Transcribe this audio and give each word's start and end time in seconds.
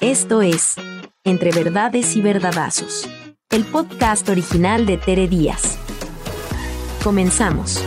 Esto 0.00 0.40
es 0.40 0.76
Entre 1.24 1.50
Verdades 1.52 2.16
y 2.16 2.22
Verdadazos, 2.22 3.06
el 3.50 3.66
podcast 3.66 4.26
original 4.30 4.86
de 4.86 4.96
Tere 4.96 5.28
Díaz. 5.28 5.76
Comenzamos. 7.04 7.84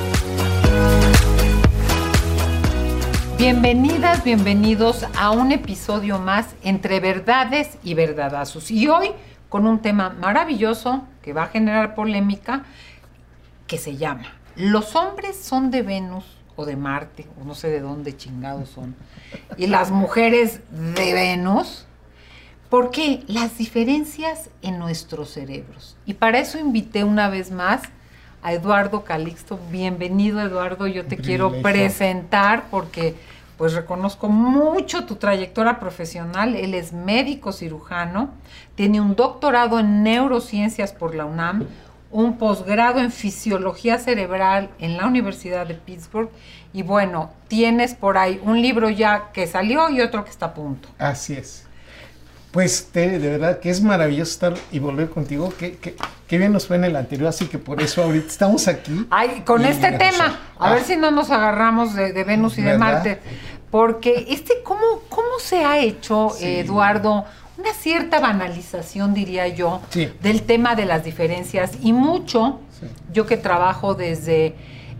Bienvenidas, 3.40 4.24
bienvenidos 4.24 5.08
a 5.18 5.32
un 5.32 5.52
episodio 5.52 6.20
más 6.20 6.56
entre 6.62 7.00
verdades 7.00 7.80
y 7.84 7.96
verdadazos. 7.96 8.70
Y 8.70 8.88
hoy 8.88 9.10
con 9.50 9.66
un 9.66 9.80
tema 9.80 10.12
maravilloso 10.12 11.08
que 11.24 11.34
va 11.34 11.46
a 11.46 11.48
generar 11.48 11.96
polémica, 11.96 12.64
que 13.66 13.80
se 13.80 13.98
llama 13.98 14.32
¿Los 14.56 14.96
hombres 14.96 15.36
son 15.36 15.72
de 15.72 15.82
Venus 15.82 16.26
o 16.58 16.66
de 16.66 16.76
Marte? 16.76 17.26
O 17.42 17.44
no 17.44 17.56
sé 17.56 17.70
de 17.70 17.80
dónde 17.80 18.16
chingados 18.16 18.70
son. 18.70 18.96
Y 19.58 19.66
las 19.66 19.90
mujeres 19.90 20.60
de 20.70 21.14
Venus. 21.14 21.88
¿Por 22.74 22.90
qué? 22.90 23.22
Las 23.28 23.60
diferencias 23.60 24.50
en 24.64 24.80
nuestros 24.80 25.30
cerebros. 25.30 25.96
Y 26.08 26.16
para 26.16 26.40
eso 26.40 26.58
invité 26.58 27.04
una 27.04 27.30
vez 27.30 27.52
más 27.52 27.84
a 28.42 28.52
Eduardo 28.52 29.04
Calixto. 29.04 29.60
Bienvenido, 29.70 30.42
Eduardo. 30.42 30.88
Yo 30.88 31.06
te 31.06 31.18
quiero 31.18 31.62
presentar 31.62 32.64
porque 32.72 33.14
pues 33.60 33.74
reconozco 33.74 34.28
mucho 34.28 35.06
tu 35.06 35.18
trayectoria 35.18 35.80
profesional. 35.80 36.56
Él 36.56 36.74
es 36.74 36.94
médico 36.94 37.52
cirujano, 37.52 38.32
tiene 38.74 39.00
un 39.00 39.16
doctorado 39.16 39.80
en 39.80 40.02
neurociencias 40.02 40.94
por 40.94 41.14
la 41.14 41.26
UNAM, 41.26 41.68
un 42.10 42.40
posgrado 42.40 43.02
en 43.02 43.12
fisiología 43.12 44.00
cerebral 44.00 44.72
en 44.80 44.98
la 44.98 45.06
Universidad 45.06 45.68
de 45.68 45.76
Pittsburgh 45.76 46.32
y 46.74 46.82
bueno, 46.82 47.30
tienes 47.48 47.94
por 47.94 48.18
ahí 48.18 48.42
un 48.44 48.64
libro 48.64 48.90
ya 48.90 49.30
que 49.32 49.46
salió 49.46 49.92
y 49.92 50.02
otro 50.02 50.24
que 50.24 50.32
está 50.32 50.48
a 50.48 50.54
punto. 50.56 50.90
Así 50.98 51.34
es. 51.34 51.68
Pues 52.54 52.94
de 52.94 53.18
verdad 53.18 53.60
que 53.60 53.72
es 53.72 53.82
maravilloso 53.82 54.32
estar 54.32 54.54
y 54.72 54.78
volver 54.78 55.10
contigo. 55.10 55.52
Qué, 55.58 55.76
qué, 56.28 56.38
bien 56.38 56.54
nos 56.54 56.68
fue 56.68 56.76
en 56.76 56.84
el 56.84 56.96
anterior, 56.96 57.30
así 57.30 57.48
que 57.48 57.58
por 57.58 57.82
eso 57.82 58.04
ahorita 58.04 58.28
estamos 58.28 58.68
aquí. 58.68 59.08
Ay, 59.10 59.42
con 59.44 59.66
este 59.66 59.92
tema, 59.94 60.40
a 60.60 60.70
ver 60.70 60.84
ah. 60.84 60.86
si 60.86 60.96
no 60.96 61.10
nos 61.10 61.32
agarramos 61.32 61.96
de, 61.96 62.24
Venus 62.24 62.60
y 62.60 62.62
de 62.62 62.78
Marte. 62.78 63.20
Porque 63.72 64.28
este, 64.30 64.62
¿cómo, 64.64 65.02
cómo 65.10 65.40
se 65.40 65.66
ha 65.66 65.80
hecho, 65.80 66.36
Eduardo? 66.40 67.26
Una 67.58 67.74
cierta 67.74 68.20
banalización, 68.20 69.16
diría 69.16 69.48
yo, 69.48 69.82
del 70.22 70.44
tema 70.44 70.76
de 70.76 70.86
las 70.86 71.04
diferencias. 71.04 71.72
Y 71.82 71.92
mucho, 71.92 72.60
yo 73.12 73.26
que 73.26 73.38
trabajo 73.38 73.96
desde 73.96 74.54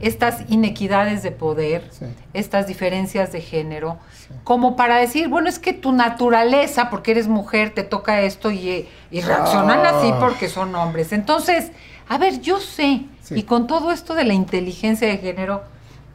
estas 0.04 0.50
inequidades 0.50 1.24
de 1.24 1.32
poder, 1.32 1.90
estas 2.34 2.68
diferencias 2.68 3.32
de 3.32 3.40
género, 3.40 3.98
como 4.44 4.76
para 4.76 4.98
decir, 4.98 5.30
bueno, 5.30 5.48
es 5.48 5.60
que 5.60 5.72
tu 5.72 5.94
naturaleza, 5.94 6.90
porque 6.90 7.12
eres 7.12 7.30
mujer, 7.30 7.74
te 7.74 7.84
toca 7.84 8.22
esto 8.22 8.52
y, 8.52 8.88
reaccionan 9.12 9.86
así 9.86 10.10
ah. 10.12 10.18
porque 10.20 10.50
son 10.50 10.76
hombres. 10.76 11.14
Entonces, 11.14 11.72
a 12.10 12.18
ver, 12.18 12.42
yo 12.42 12.60
sé, 12.60 13.06
y 13.32 13.44
con 13.44 13.66
todo 13.66 13.92
esto 13.92 14.14
de 14.14 14.26
la 14.26 14.34
inteligencia 14.34 15.08
de 15.08 15.18
género, 15.18 15.64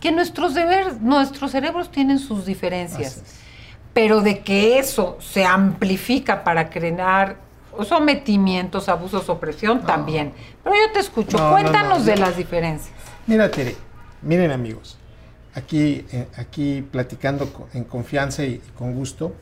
que 0.00 0.12
nuestros, 0.12 0.54
deber, 0.54 1.00
nuestros 1.00 1.50
cerebros 1.52 1.90
tienen 1.90 2.18
sus 2.18 2.44
diferencias, 2.44 3.22
pero 3.94 4.20
de 4.20 4.40
que 4.40 4.78
eso 4.78 5.16
se 5.18 5.46
amplifica 5.46 6.44
para 6.44 6.68
crear 6.68 7.36
sometimientos, 7.84 8.88
abusos, 8.88 9.28
opresión, 9.28 9.82
también. 9.82 10.32
Pero 10.62 10.76
yo 10.76 10.92
te 10.92 11.00
escucho, 11.00 11.38
cuéntanos 11.50 12.04
de 12.04 12.16
las 12.16 12.36
diferencias. 12.36 12.97
Mira, 13.28 13.50
Tere, 13.50 13.76
miren 14.22 14.50
amigos, 14.52 14.96
aquí, 15.54 16.06
eh, 16.10 16.28
aquí 16.38 16.80
platicando 16.80 17.68
en 17.74 17.84
confianza 17.84 18.42
y, 18.42 18.58
con 18.74 18.94
gusto, 18.94 19.34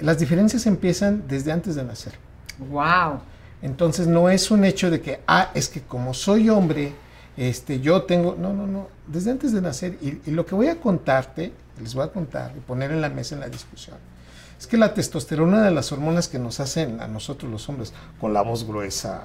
las 0.00 0.18
diferencias 0.18 0.66
empiezan 0.66 1.22
desde 1.28 1.52
antes 1.52 1.76
de 1.76 1.84
nacer. 1.84 2.14
Wow. 2.58 3.20
Entonces 3.62 4.08
no 4.08 4.28
es 4.28 4.50
un 4.50 4.64
hecho 4.64 4.90
de 4.90 5.00
que, 5.00 5.20
ah, 5.28 5.52
es 5.54 5.68
que 5.68 5.82
como 5.82 6.12
soy 6.12 6.50
hombre, 6.50 6.92
este, 7.36 7.78
yo 7.78 8.02
tengo, 8.02 8.34
no, 8.36 8.52
no, 8.52 8.66
no, 8.66 8.88
desde 9.06 9.30
antes 9.30 9.52
de 9.52 9.60
nacer, 9.60 9.96
y, 10.00 10.32
lo 10.32 10.44
que 10.44 10.56
voy 10.56 10.66
a 10.66 10.80
contarte, 10.80 11.52
les 11.80 11.94
voy 11.94 12.04
a 12.04 12.08
contar 12.08 12.52
y 12.56 12.58
poner 12.58 12.90
en 12.90 13.00
la 13.00 13.10
mesa 13.10 13.36
en 13.36 13.42
la 13.42 13.48
discusión, 13.48 13.96
es 14.58 14.66
que 14.66 14.76
la 14.76 14.92
testosterona 14.92 15.62
de 15.62 15.70
las 15.70 15.92
hormonas 15.92 16.26
que 16.26 16.40
nos 16.40 16.58
hacen 16.58 17.00
a 17.00 17.06
nosotros 17.06 17.48
los 17.48 17.68
hombres, 17.68 17.92
con 18.20 18.32
la 18.32 18.42
voz 18.42 18.66
gruesa, 18.66 19.22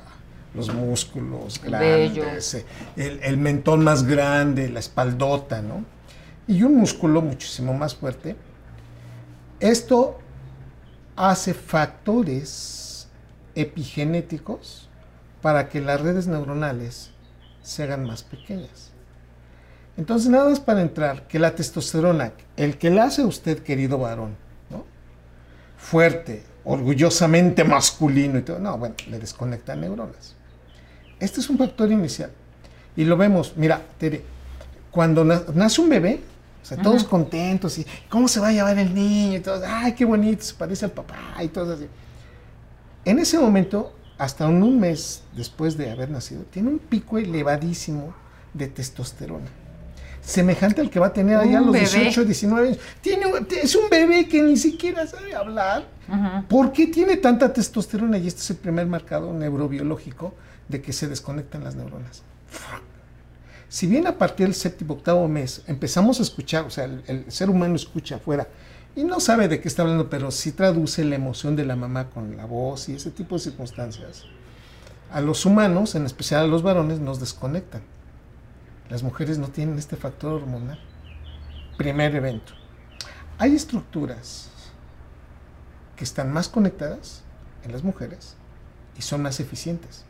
los 0.53 0.73
músculos 0.73 1.61
grandes, 1.61 2.53
eh, 2.53 2.65
el, 2.95 3.19
el, 3.23 3.37
mentón 3.37 3.83
más 3.83 4.03
grande, 4.03 4.69
la 4.69 4.79
espaldota, 4.79 5.61
¿no? 5.61 5.83
Y 6.47 6.63
un 6.63 6.75
músculo 6.75 7.21
muchísimo 7.21 7.73
más 7.73 7.95
fuerte, 7.95 8.35
esto 9.59 10.19
hace 11.15 11.53
factores 11.53 13.07
epigenéticos 13.55 14.89
para 15.41 15.69
que 15.69 15.81
las 15.81 16.01
redes 16.01 16.27
neuronales 16.27 17.11
se 17.61 17.83
hagan 17.83 18.05
más 18.05 18.23
pequeñas. 18.23 18.91
Entonces, 19.95 20.29
nada 20.29 20.49
más 20.49 20.59
para 20.59 20.81
entrar, 20.81 21.27
que 21.27 21.39
la 21.39 21.55
testosterona, 21.55 22.33
el 22.57 22.77
que 22.77 22.89
la 22.89 23.05
hace 23.05 23.21
a 23.21 23.27
usted, 23.27 23.59
querido 23.59 23.99
varón, 23.99 24.35
¿no? 24.69 24.85
fuerte, 25.77 26.43
orgullosamente 26.63 27.63
masculino 27.63 28.39
y 28.39 28.41
todo, 28.41 28.59
no, 28.59 28.77
bueno, 28.77 28.95
le 29.07 29.19
desconecta 29.19 29.75
neuronas. 29.75 30.35
Este 31.23 31.39
es 31.39 31.49
un 31.49 31.57
factor 31.57 31.89
inicial. 31.89 32.31
Y 32.97 33.05
lo 33.05 33.15
vemos, 33.15 33.53
mira, 33.55 33.81
Tere, 33.97 34.23
cuando 34.91 35.23
nace 35.23 35.79
un 35.79 35.89
bebé, 35.89 36.19
o 36.61 36.65
sea, 36.65 36.77
todos 36.77 37.05
contentos 37.05 37.77
y 37.77 37.85
cómo 38.09 38.27
se 38.27 38.41
va 38.41 38.49
a 38.49 38.51
llevar 38.51 38.77
el 38.77 38.93
niño 38.93 39.37
y 39.37 39.39
todo, 39.39 39.63
ay, 39.65 39.93
qué 39.93 40.03
bonito, 40.03 40.43
se 40.43 40.53
parece 40.53 40.83
al 40.83 40.91
papá 40.91 41.41
y 41.41 41.47
todo 41.47 41.73
así. 41.73 41.87
En 43.05 43.19
ese 43.19 43.39
momento 43.39 43.95
hasta 44.17 44.47
un 44.47 44.79
mes 44.79 45.23
después 45.35 45.77
de 45.77 45.91
haber 45.91 46.09
nacido, 46.09 46.43
tiene 46.43 46.69
un 46.69 46.79
pico 46.79 47.17
elevadísimo 47.17 48.13
de 48.53 48.67
testosterona. 48.67 49.47
Semejante 50.21 50.81
al 50.81 50.89
que 50.89 50.99
va 50.99 51.07
a 51.07 51.13
tener 51.13 51.37
allá 51.37 51.59
a 51.59 51.61
los 51.61 51.73
18, 51.73 52.23
19 52.25 52.67
años. 52.67 52.79
Tiene, 53.01 53.25
es 53.61 53.75
un 53.75 53.89
bebé 53.89 54.27
que 54.27 54.41
ni 54.41 54.55
siquiera 54.57 55.07
sabe 55.07 55.35
hablar. 55.35 55.85
¿Por 56.47 56.71
qué 56.71 56.87
tiene 56.87 57.17
tanta 57.17 57.51
testosterona? 57.51 58.17
Y 58.17 58.27
este 58.27 58.41
es 58.41 58.49
el 58.51 58.57
primer 58.57 58.87
marcador 58.87 59.33
neurobiológico 59.33 60.33
de 60.67 60.81
que 60.81 60.93
se 60.93 61.07
desconectan 61.07 61.63
las 61.63 61.75
neuronas. 61.75 62.23
Si 63.73 63.87
bien 63.87 64.05
a 64.05 64.17
partir 64.19 64.45
del 64.45 64.55
séptimo, 64.55 64.93
octavo 64.93 65.27
mes 65.27 65.63
empezamos 65.65 66.19
a 66.19 66.23
escuchar, 66.23 66.65
o 66.65 66.69
sea, 66.69 66.85
el, 66.85 67.25
ser 67.31 67.49
humano 67.49 67.75
escucha 67.75 68.17
afuera 68.17 68.47
y 68.95 69.03
no 69.03 69.19
sabe 69.19 69.47
de 69.47 69.59
qué 69.59 69.67
está 69.67 69.81
hablando, 69.81 70.11
pero 70.11 70.29
sí 70.29 70.51
traduce 70.51 71.03
la 71.03 71.15
emoción 71.15 71.55
de 71.55 71.65
la 71.65 71.75
mamá 71.75 72.11
con 72.11 72.37
la 72.37 72.45
voz 72.45 72.87
y 72.89 72.93
ese 72.93 73.09
tipo 73.09 73.35
de 73.35 73.41
circunstancias. 73.41 74.25
A 75.11 75.21
los 75.21 75.45
humanos, 75.47 75.95
en 75.95 76.05
especial 76.05 76.43
a 76.43 76.47
los 76.47 76.61
varones, 76.61 76.99
nos 76.99 77.19
desconectan. 77.19 77.81
Las 78.89 79.01
mujeres 79.01 79.39
no 79.39 79.47
tienen 79.47 79.79
este 79.79 79.95
factor 79.95 80.33
hormonal. 80.33 80.79
Primer 81.75 82.15
evento. 82.15 82.53
Hay 83.39 83.55
estructuras 83.55 84.51
que 85.95 86.03
están 86.03 86.31
más 86.31 86.47
conectadas 86.47 87.23
en 87.63 87.71
las 87.71 87.83
mujeres 87.83 88.35
y 88.97 89.01
son 89.01 89.23
más 89.23 89.39
eficientes. 89.39 90.05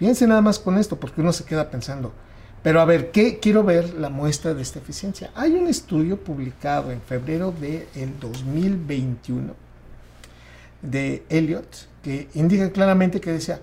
Fíjense 0.00 0.26
nada 0.26 0.40
más 0.40 0.58
con 0.58 0.78
esto, 0.78 0.98
porque 0.98 1.20
uno 1.20 1.30
se 1.30 1.44
queda 1.44 1.70
pensando, 1.70 2.10
pero 2.62 2.80
a 2.80 2.86
ver, 2.86 3.10
¿qué 3.10 3.38
quiero 3.38 3.62
ver 3.62 3.92
la 3.92 4.08
muestra 4.08 4.54
de 4.54 4.62
esta 4.62 4.78
eficiencia? 4.78 5.30
Hay 5.34 5.52
un 5.52 5.66
estudio 5.66 6.16
publicado 6.16 6.90
en 6.90 7.02
febrero 7.02 7.52
del 7.52 8.18
2021 8.18 9.54
de 10.80 11.22
Elliot 11.28 11.88
que 12.02 12.30
indica 12.32 12.70
claramente 12.72 13.20
que 13.20 13.30
decía, 13.30 13.60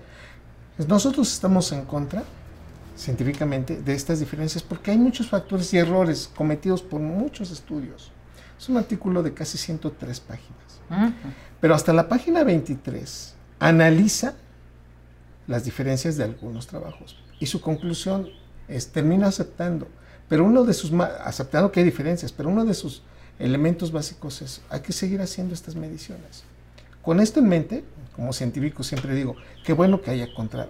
pues 0.76 0.88
nosotros 0.88 1.32
estamos 1.32 1.72
en 1.72 1.84
contra 1.84 2.22
científicamente 2.96 3.82
de 3.82 3.94
estas 3.94 4.20
diferencias 4.20 4.62
porque 4.62 4.92
hay 4.92 4.98
muchos 4.98 5.28
factores 5.28 5.74
y 5.74 5.78
errores 5.78 6.30
cometidos 6.36 6.82
por 6.82 7.00
muchos 7.00 7.50
estudios. 7.50 8.12
Es 8.56 8.68
un 8.68 8.76
artículo 8.76 9.24
de 9.24 9.34
casi 9.34 9.58
103 9.58 10.20
páginas. 10.20 11.12
Pero 11.60 11.74
hasta 11.74 11.92
la 11.92 12.08
página 12.08 12.44
23 12.44 13.34
analiza 13.58 14.34
las 15.48 15.64
diferencias 15.64 16.16
de 16.16 16.24
algunos 16.24 16.68
trabajos 16.68 17.16
y 17.40 17.46
su 17.46 17.60
conclusión 17.60 18.28
termina 18.92 19.26
aceptando. 19.26 19.88
Pero 20.28 20.44
uno 20.44 20.64
de 20.64 20.74
sus, 20.74 20.92
aceptando 20.92 21.72
que 21.72 21.80
hay 21.80 21.86
diferencias, 21.86 22.32
pero 22.32 22.50
uno 22.50 22.64
de 22.64 22.74
sus 22.74 23.02
elementos 23.38 23.90
básicos 23.90 24.42
es, 24.42 24.60
hay 24.68 24.80
que 24.80 24.92
seguir 24.92 25.20
haciendo 25.22 25.54
estas 25.54 25.74
mediciones. 25.74 26.44
Con 27.02 27.20
esto 27.20 27.40
en 27.40 27.48
mente, 27.48 27.84
como 28.14 28.32
científico 28.32 28.82
siempre 28.82 29.14
digo, 29.14 29.36
qué 29.64 29.72
bueno 29.72 30.02
que 30.02 30.10
haya 30.10 30.34
contra, 30.34 30.68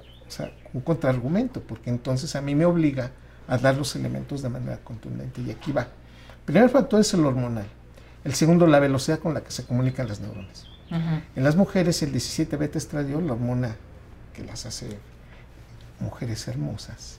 un 0.73 0.81
contraargumento, 0.83 1.61
porque 1.61 1.91
entonces 1.91 2.37
a 2.37 2.41
mí 2.41 2.55
me 2.55 2.67
obliga 2.67 3.11
a 3.49 3.59
dar 3.59 3.77
los 3.77 3.97
elementos 3.97 4.43
de 4.43 4.49
manera 4.49 4.79
contundente. 4.85 5.41
Y 5.41 5.51
aquí 5.51 5.73
va. 5.73 5.83
El 5.83 6.45
primer 6.45 6.71
factor 6.71 7.01
es 7.01 7.13
el 7.15 7.25
hormonal. 7.25 7.67
El 8.23 8.35
segundo, 8.35 8.67
la 8.67 8.79
velocidad 8.79 9.19
con 9.19 9.35
la 9.35 9.41
que 9.41 9.51
se 9.51 9.65
comunican 9.65 10.07
las 10.07 10.21
neuronas. 10.21 10.67
En 10.91 11.45
las 11.45 11.57
mujeres, 11.57 12.03
el 12.03 12.13
17 12.13 12.57
beta 12.57 12.79
estradiol, 12.79 13.27
la 13.27 13.35
hormona 13.35 13.77
que 14.39 14.45
las 14.45 14.67
hace 14.67 14.87
mujeres 15.99 16.47
hermosas, 16.47 17.19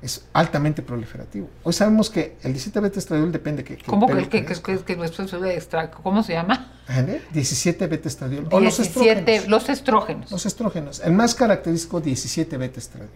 es 0.00 0.24
altamente 0.32 0.80
proliferativo. 0.82 1.48
Hoy 1.62 1.74
sabemos 1.74 2.08
que 2.08 2.36
el 2.42 2.52
17 2.52 2.80
beta 2.80 2.98
estradiol 2.98 3.30
depende 3.30 3.62
que... 3.62 3.76
que 3.76 3.84
¿Cómo 3.84 4.06
que, 4.06 4.28
que, 4.28 4.44
que, 4.84 4.96
nuestro 4.96 5.24
extra- 5.46 5.90
¿Cómo 5.90 6.22
se 6.22 6.32
llama? 6.32 6.72
¿Vale? 6.88 7.20
17 7.32 7.86
beta 7.86 8.08
estradiol. 8.08 8.48
O 8.50 8.60
los 8.60 8.78
17, 8.78 9.20
estrógenos. 9.20 9.48
los 9.48 9.68
estrógenos. 9.68 10.30
Los 10.32 10.46
estrógenos. 10.46 11.00
El 11.00 11.12
más 11.12 11.34
característico, 11.34 12.00
17 12.00 12.56
beta 12.56 12.80
estradiol. 12.80 13.10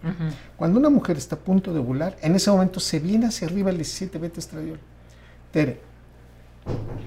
Cuando 0.57 0.79
una 0.79 0.91
mujer 0.91 1.17
está 1.17 1.37
a 1.37 1.39
punto 1.39 1.73
de 1.73 1.81
ovular, 1.81 2.17
en 2.21 2.37
ese 2.37 2.51
momento 2.51 2.79
se 2.81 3.01
viene 3.01 3.27
hacia 3.27 3.49
arriba 3.49 3.71
el 3.71 3.77
17 3.79 4.19
beta 4.19 4.39
estradiol. 4.41 4.79
Tere, 5.51 5.81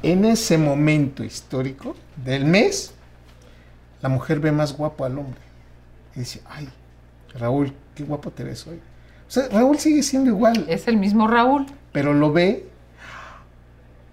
en 0.01 0.25
ese 0.25 0.57
momento 0.57 1.23
histórico 1.23 1.95
del 2.17 2.45
mes, 2.45 2.93
la 4.01 4.09
mujer 4.09 4.39
ve 4.39 4.51
más 4.51 4.75
guapo 4.75 5.05
al 5.05 5.17
hombre. 5.19 5.48
Y 6.15 6.19
dice, 6.19 6.41
ay, 6.49 6.69
Raúl, 7.35 7.73
qué 7.95 8.03
guapo 8.03 8.31
te 8.31 8.43
ves 8.43 8.65
hoy. 8.67 8.77
O 9.27 9.31
sea, 9.31 9.47
Raúl 9.49 9.77
sigue 9.77 10.01
siendo 10.03 10.29
igual, 10.29 10.65
Es 10.67 10.87
el 10.87 10.97
mismo 10.97 11.27
Raúl. 11.27 11.65
pero 11.91 12.13
lo 12.13 12.31
ve 12.33 12.67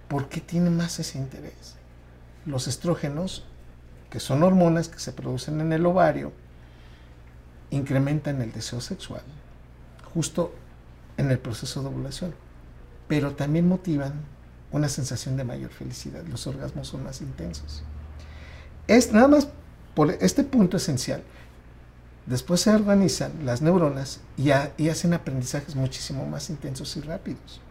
porque 0.07 0.39
tiene 0.41 0.69
más 0.69 0.99
ese 0.99 1.17
interés. 1.17 1.75
Los 2.45 2.67
estrógenos, 2.67 3.43
que 4.09 4.19
son 4.19 4.43
hormonas 4.43 4.87
que 4.89 4.99
se 4.99 5.11
producen 5.11 5.59
en 5.59 5.73
el 5.73 5.85
ovario, 5.85 6.31
incrementan 7.71 8.41
el 8.41 8.51
deseo 8.53 8.79
sexual 8.79 9.21
justo 10.13 10.53
en 11.17 11.29
el 11.31 11.39
proceso 11.39 11.81
de 11.81 11.89
ovulación, 11.89 12.33
pero 13.07 13.35
también 13.35 13.67
motivan 13.67 14.13
una 14.71 14.87
sensación 14.89 15.35
de 15.37 15.43
mayor 15.43 15.71
felicidad. 15.71 16.23
Los 16.25 16.47
orgasmos 16.47 16.87
son 16.87 17.03
más 17.03 17.21
intensos. 17.21 17.83
Es 18.87 19.11
nada 19.11 19.27
más 19.27 19.49
por 19.93 20.11
este 20.11 20.43
punto 20.43 20.77
esencial. 20.77 21.21
Después 22.27 22.61
se 22.61 22.75
organizan 22.75 23.31
las 23.45 23.61
neuronas 23.61 24.19
y, 24.37 24.51
ha- 24.51 24.71
y 24.77 24.89
hacen 24.89 25.13
aprendizajes 25.13 25.75
muchísimo 25.75 26.25
más 26.25 26.49
intensos 26.49 26.95
y 26.97 27.01
rápidos. 27.01 27.61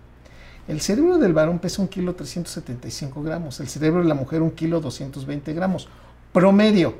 El 0.67 0.81
cerebro 0.81 1.19
del 1.19 1.33
varón 1.33 1.59
pesa 1.61 1.81
un 1.83 1.89
kilo 1.89 2.15
375 2.17 3.23
gramos, 3.23 3.61
el 3.61 3.69
cerebro 3.69 4.01
de 4.03 4.09
la 4.09 4.15
mujer 4.15 4.43
un 4.43 4.51
kilo 4.51 4.81
220 4.81 5.53
gramos, 5.53 5.89
promedio. 6.33 6.95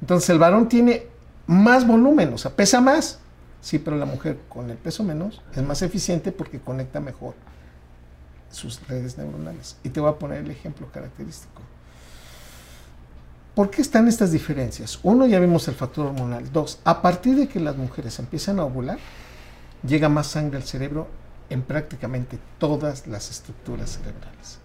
Entonces 0.00 0.30
el 0.30 0.38
varón 0.38 0.68
tiene 0.68 1.06
más 1.46 1.86
volumen, 1.86 2.32
o 2.32 2.38
sea, 2.38 2.52
pesa 2.54 2.80
más. 2.80 3.18
Sí, 3.60 3.78
pero 3.78 3.96
la 3.96 4.06
mujer 4.06 4.38
con 4.48 4.70
el 4.70 4.76
peso 4.76 5.02
menos 5.04 5.42
es 5.54 5.62
más 5.62 5.82
eficiente 5.82 6.32
porque 6.32 6.60
conecta 6.60 7.00
mejor 7.00 7.34
sus 8.50 8.86
redes 8.86 9.18
neuronales. 9.18 9.76
Y 9.82 9.88
te 9.88 10.00
voy 10.00 10.10
a 10.10 10.14
poner 10.18 10.38
el 10.44 10.50
ejemplo 10.50 10.86
característico. 10.92 11.60
¿Por 13.54 13.70
qué 13.70 13.82
están 13.82 14.08
estas 14.08 14.32
diferencias? 14.32 14.98
Uno, 15.04 15.26
ya 15.26 15.38
vimos 15.38 15.68
el 15.68 15.74
factor 15.74 16.06
hormonal. 16.06 16.50
Dos, 16.52 16.80
a 16.82 17.00
partir 17.00 17.36
de 17.36 17.46
que 17.46 17.60
las 17.60 17.76
mujeres 17.76 18.18
empiezan 18.18 18.58
a 18.58 18.64
ovular, 18.64 18.98
llega 19.86 20.08
más 20.08 20.26
sangre 20.26 20.56
al 20.56 20.64
cerebro 20.64 21.06
en 21.50 21.62
prácticamente 21.62 22.38
todas 22.58 23.06
las 23.06 23.30
estructuras 23.30 23.90
cerebrales. 23.90 24.58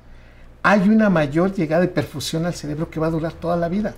Hay 0.64 0.90
una 0.90 1.12
mayor 1.12 1.54
llegada 1.54 1.84
de 1.84 1.88
perfusión 1.90 2.48
al 2.48 2.56
cerebro 2.56 2.90
que 2.90 3.00
va 3.00 3.08
a 3.08 3.12
durar 3.12 3.34
toda 3.34 3.58
la 3.58 3.70
vida. 3.70 3.94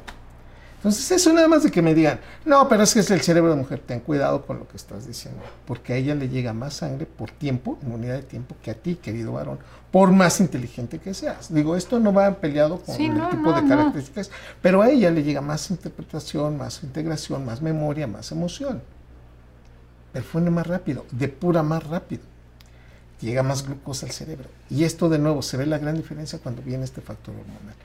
Entonces, 0.81 1.12
eso 1.12 1.31
nada 1.31 1.48
más 1.48 1.62
de 1.62 1.69
que 1.69 1.83
me 1.83 1.94
digan, 1.94 2.19
no, 2.44 2.68
pero 2.68 2.81
es 2.81 2.92
que 2.95 3.01
es 3.01 3.12
el 3.12 3.22
cerebro 3.22 3.51
de 3.51 3.56
mujer, 3.56 3.83
ten 3.86 4.00
cuidado 4.00 4.48
con 4.48 4.57
lo 4.57 4.68
que 4.68 4.78
estás 4.78 5.06
diciendo, 5.06 5.39
porque 5.68 5.94
a 5.94 5.95
ella 5.98 6.16
le 6.16 6.28
llega 6.28 6.54
más 6.54 6.74
sangre 6.74 7.06
por 7.06 7.30
tiempo, 7.30 7.78
en 7.83 7.92
unidad 7.92 8.16
de 8.16 8.24
tiempo, 8.24 8.56
que 8.63 8.72
a 8.72 8.74
ti, 8.74 8.95
querido 8.95 9.33
varón, 9.33 9.60
por 9.92 10.12
más 10.12 10.39
inteligente 10.39 10.98
que 10.98 11.13
seas. 11.13 11.54
Digo, 11.54 11.75
esto 11.75 12.00
no 12.00 12.12
va 12.12 12.33
peleado 12.33 12.80
con 12.80 12.95
Sí, 12.95 13.06
el 13.06 13.16
no, 13.16 13.30
tipo 13.30 13.44
no, 13.44 13.54
de 13.54 13.62
no. 13.62 13.69
características, 13.69 14.31
pero 14.60 14.81
a 14.81 14.89
ella 14.89 15.12
le 15.12 15.22
llega 15.22 15.39
más 15.42 15.69
interpretación, 15.69 16.57
más 16.57 16.81
integración, 16.81 17.45
más 17.45 17.62
memoria, 17.62 18.07
más 18.07 18.31
emoción. 18.31 18.81
Perfune 20.13 20.50
más 20.50 20.66
rápido, 20.66 21.06
depura 21.12 21.62
más 21.62 21.86
rápido, 21.88 22.24
llega 23.22 23.44
más 23.44 23.63
glucosa 23.68 24.07
al 24.07 24.12
cerebro. 24.13 24.50
Y 24.69 24.83
esto 24.83 25.10
de 25.10 25.19
nuevo 25.19 25.44
se 25.44 25.57
ve 25.57 25.68
la 25.68 25.78
gran 25.78 25.95
diferencia 25.95 26.39
cuando 26.39 26.63
viene 26.63 26.86
este 26.86 27.01
factor 27.01 27.36
hormonal. 27.36 27.75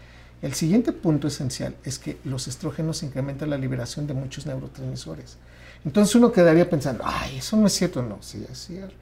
El 0.43 0.55
siguiente 0.55 0.93
punto 0.93 1.29
esencial 1.29 1.75
es 1.85 1.99
que 1.99 2.19
los 2.25 2.47
estrógenos 2.47 3.03
incrementan 3.03 3.51
la 3.51 3.57
liberación 3.57 4.07
de 4.07 4.15
muchos 4.15 4.47
neurotransmisores. 4.47 5.39
Entonces 5.85 6.15
uno 6.15 6.31
quedaría 6.33 6.69
pensando, 6.69 7.05
ay, 7.07 7.39
eso 7.39 7.57
no 7.57 7.67
es 7.67 7.73
cierto. 7.73 8.03
No, 8.03 8.19
sí 8.21 8.45
es 8.51 8.59
cierto. 8.67 8.95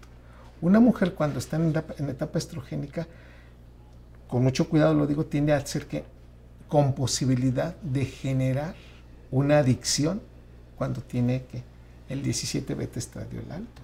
Una 0.61 0.81
mujer 0.81 1.15
cuando 1.15 1.39
está 1.39 1.57
en 1.57 1.71
etapa, 1.71 1.95
en 1.99 2.09
etapa 2.09 2.39
estrogénica, 2.39 3.07
con 4.29 4.43
mucho 4.43 4.69
cuidado 4.69 4.95
lo 4.95 5.07
digo, 5.07 5.27
tiende 5.27 5.53
a 5.53 5.67
ser 5.67 5.87
que 5.87 6.05
con 6.69 6.95
posibilidad 6.95 7.75
de 7.83 8.05
generar 8.05 8.75
una 9.31 9.59
adicción 9.59 10.23
cuando 10.77 11.01
tiene 11.01 11.45
que 11.51 11.63
el 12.09 12.23
17 12.23 12.75
beta 12.75 12.99
estradiol 12.99 13.51
alto. 13.51 13.83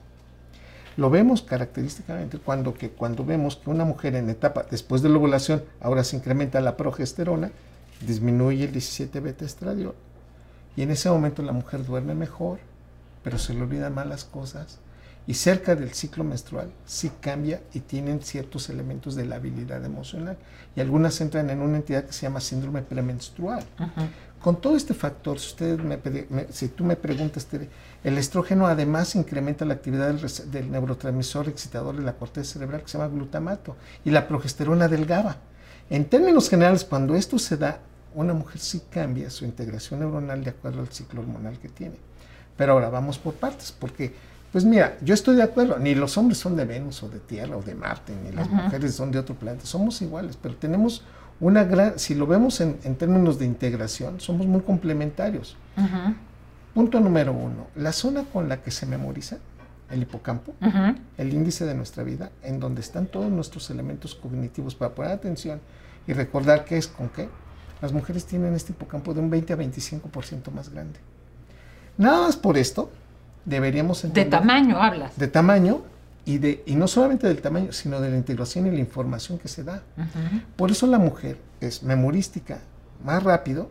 Lo 1.00 1.08
vemos 1.08 1.41
característicamente 1.41 2.37
cuando, 2.37 2.75
que, 2.75 2.91
cuando 2.91 3.25
vemos 3.25 3.56
que 3.56 3.70
una 3.70 3.87
mujer 3.87 4.17
en 4.17 4.29
etapa 4.29 4.67
después 4.70 5.00
de 5.00 5.08
la 5.08 5.17
ovulación 5.17 5.64
ahora 5.81 6.05
se 6.05 6.14
incrementa 6.14 6.61
la 6.61 6.76
progesterona, 6.76 7.52
disminuye 8.06 8.64
el 8.64 8.73
17 8.73 9.19
beta 9.20 9.47
estradiol. 9.47 9.94
Y 10.76 10.82
en 10.82 10.91
ese 10.91 11.08
momento 11.08 11.43
la 11.43 11.52
mujer 11.52 11.87
duerme 11.87 12.14
mejor, 12.14 12.58
pero 13.25 13.38
se 13.38 13.55
le 13.55 13.62
olvidan 13.62 13.94
más 13.94 14.08
las 14.08 14.25
cosas. 14.25 14.79
Y 15.26 15.32
cerca 15.32 15.75
del 15.75 15.94
ciclo 15.94 16.23
menstrual 16.23 16.70
sí 16.85 17.11
cambia 17.23 17.62
y 17.73 17.81
tienen 17.81 18.20
ciertos 18.20 18.69
elementos 18.69 19.14
de 19.14 19.25
la 19.25 19.37
habilidad 19.37 19.82
emocional. 19.82 20.37
Y 20.76 20.82
algunas 20.82 21.19
entran 21.23 21.49
en 21.49 21.62
una 21.62 21.79
entidad 21.79 22.05
que 22.05 22.12
se 22.12 22.26
llama 22.26 22.41
síndrome 22.41 22.82
premenstrual. 22.82 23.64
Con 24.41 24.61
todo 24.61 24.75
este 24.77 24.95
factor, 24.95 25.39
si, 25.39 25.49
ustedes 25.49 25.79
me, 25.83 25.99
me- 26.31 26.47
si 26.51 26.69
tú 26.69 26.83
me 26.85 26.97
preguntas, 26.97 27.47
el 28.03 28.17
estrógeno 28.17 28.67
además 28.67 29.15
incrementa 29.15 29.67
la 29.67 29.75
actividad 29.75 30.15
del, 30.15 30.71
neurotransmisor 30.71 31.49
excitador 31.49 31.97
de 31.97 32.03
la 32.03 32.15
corteza 32.15 32.55
cerebral 32.55 32.81
que 32.83 32.89
se 32.89 32.97
llama 32.97 33.13
glutamato 33.13 33.77
y 34.05 34.11
la 34.11 34.27
progesterona 34.27 34.89
del 34.89 35.05
GABA. 35.05 35.37
En 35.91 36.07
términos 36.07 36.49
generales, 36.49 36.85
cuando 36.85 37.15
esto 37.15 37.39
se 37.39 37.57
da, 37.59 37.81
una 38.15 38.33
mujer 38.33 38.59
sí 38.61 38.83
cambia 38.91 39.29
su 39.29 39.45
integración 39.45 40.01
neuronal 40.01 40.43
de 40.43 40.51
acuerdo 40.51 40.81
al 40.81 40.89
ciclo 40.89 41.21
hormonal 41.21 41.59
que 41.59 41.69
tiene. 41.69 41.97
Pero 42.57 42.73
ahora 42.73 42.89
vamos 42.89 43.19
por 43.19 43.35
partes, 43.35 43.73
porque, 43.79 44.15
pues 44.53 44.65
mira, 44.65 44.97
yo 45.03 45.15
estoy 45.15 45.37
de 45.37 45.43
acuerdo, 45.43 45.79
ni 45.79 45.95
los 45.95 46.17
hombres 46.17 46.39
son 46.39 46.57
de 46.57 46.65
Venus 46.65 47.03
o 47.03 47.09
de 47.09 47.21
Tierra 47.21 47.57
o 47.57 47.63
de 47.63 47.75
Marte, 47.75 48.15
ni 48.25 48.33
las 48.33 48.49
mujeres 48.49 48.95
son 48.95 49.11
de 49.11 49.19
otro 49.19 49.35
planeta, 49.35 49.67
somos 49.67 50.01
iguales, 50.03 50.37
pero 50.41 50.55
tenemos 50.57 51.05
una 51.41 51.65
gran, 51.65 51.99
si 51.99 52.15
lo 52.15 52.27
vemos 52.27 52.61
en, 52.61 52.79
en 52.85 52.97
términos 52.97 53.39
de 53.39 53.47
integración, 53.47 54.21
somos 54.21 54.47
muy 54.47 54.61
complementarios. 54.61 55.57
Punto 56.75 57.01
número 57.01 57.33
uno, 57.33 57.67
la 57.77 57.93
zona 57.93 58.25
con 58.25 58.49
la 58.49 58.63
que 58.63 58.71
se 58.71 58.87
memoriza, 58.87 59.39
el 59.91 60.03
hipocampo, 60.03 60.55
el 61.19 61.35
índice 61.35 61.65
de 61.67 61.75
nuestra 61.75 62.05
vida, 62.05 62.31
en 62.43 62.61
donde 62.61 62.81
están 62.81 63.07
todos 63.07 63.31
nuestros 63.31 63.71
elementos 63.71 64.15
cognitivos 64.15 64.75
para 64.75 64.95
poner 64.95 65.11
atención 65.13 65.61
y 66.07 66.13
recordar 66.13 66.65
qué 66.65 66.77
es 66.79 66.87
con 66.87 67.09
qué. 67.09 67.29
Las 67.83 67.93
mujeres 67.93 68.25
tienen 68.27 68.55
este 68.55 68.73
hipocampo 68.73 69.15
de 69.15 69.21
un 69.21 69.31
20 69.31 69.53
a 69.53 69.57
25% 69.57 70.53
más 70.53 70.69
grande. 70.69 71.00
Nada 71.99 72.26
más 72.26 72.37
por 72.37 72.57
esto, 72.57 72.91
deberíamos 73.45 74.03
De 74.03 74.09
entender 74.09 74.31
tamaño 74.41 74.81
hablas. 74.81 75.19
de 75.19 75.26
tamaño 75.29 75.81
y, 76.31 76.39
de, 76.39 76.63
y 76.65 76.77
no 76.77 76.87
solamente 76.87 77.27
del 77.27 77.43
tamaño, 77.43 77.73
sino 77.73 78.01
de 78.01 78.09
la 78.09 78.17
integración 78.17 78.67
y 78.69 78.71
la 78.71 78.79
información 78.79 79.39
que 79.39 79.49
se 79.49 79.65
da. 79.65 79.83
Por 80.55 80.71
eso 80.71 80.87
la 80.87 80.99
mujer 80.99 81.39
es 81.61 81.83
memorística 81.83 82.61
más 83.05 83.23
rápido 83.23 83.69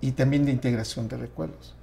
y 0.00 0.12
también 0.12 0.44
de 0.44 0.52
integración 0.52 1.08
de 1.08 1.16
recuerdos. 1.16 1.74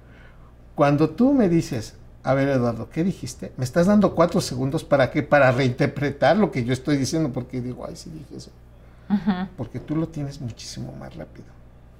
Cuando 0.74 1.10
tú 1.10 1.34
me 1.34 1.50
dices, 1.50 1.94
a 2.22 2.32
ver 2.32 2.48
Eduardo, 2.48 2.88
¿qué 2.88 3.04
dijiste? 3.04 3.52
Me 3.58 3.64
estás 3.64 3.86
dando 3.86 4.14
cuatro 4.14 4.40
segundos 4.40 4.82
para 4.82 5.10
qué? 5.10 5.22
Para 5.22 5.52
reinterpretar 5.52 6.38
lo 6.38 6.50
que 6.50 6.64
yo 6.64 6.72
estoy 6.72 6.96
diciendo, 6.96 7.30
porque 7.30 7.60
digo, 7.60 7.84
ay, 7.86 7.96
sí 7.96 8.08
dije 8.08 8.36
eso. 8.36 8.50
Porque 9.58 9.78
tú 9.78 9.94
lo 9.94 10.08
tienes 10.08 10.40
muchísimo 10.40 10.92
más 10.92 11.14
rápido. 11.16 11.48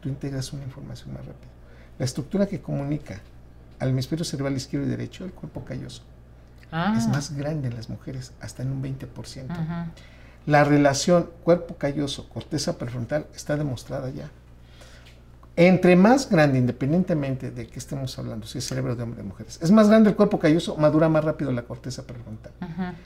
Tú 0.01 0.09
integras 0.09 0.51
una 0.55 0.65
información 0.65 1.13
más 1.13 1.27
rápido. 1.27 1.51
La 1.99 2.07
estructura 2.07 2.47
que 2.47 2.61
comunica 2.63 3.21
al 3.79 3.91
hemisferio 3.91 4.25
cerebral 4.25 4.57
izquierdo 4.57 4.87
y 4.87 4.91
derecho, 4.91 5.27
el 5.27 5.33
cuerpo 5.33 5.63
calloso, 5.63 6.03
Ah. 6.71 6.95
es 6.97 7.09
más 7.09 7.37
grande 7.37 7.69
en 7.69 7.77
las 7.77 7.89
mujeres, 7.89 8.33
hasta 8.41 8.63
en 8.63 8.73
un 8.73 8.83
20%. 8.83 9.51
Ujú. 9.51 9.91
La 10.47 10.65
relación 10.65 11.31
cuerpo 11.45 11.77
calloso, 11.77 12.29
corteza 12.29 12.79
prefrontal 12.79 13.27
está 13.35 13.57
demostrada 13.57 14.11
ya. 14.11 14.31
Entre 15.57 15.97
más 15.97 16.31
grande, 16.31 16.57
independientemente 16.59 17.51
de 17.51 17.67
que 17.67 17.81
estemos 17.81 18.17
hablando, 18.17 18.47
si 18.47 18.59
es 18.59 18.65
cerebro 18.65 18.95
de 18.95 19.03
hombre 19.03 19.21
o 19.21 19.23
de 19.25 19.29
mujeres, 19.29 19.59
es 19.61 19.73
más 19.73 19.89
grande 19.89 20.11
el 20.11 20.17
cuerpo 20.17 20.39
calloso, 20.39 20.77
madura 20.77 21.09
más 21.09 21.25
rápido 21.25 21.51
la 21.51 21.63
corteza 21.63 22.07
prefrontal. 22.07 22.53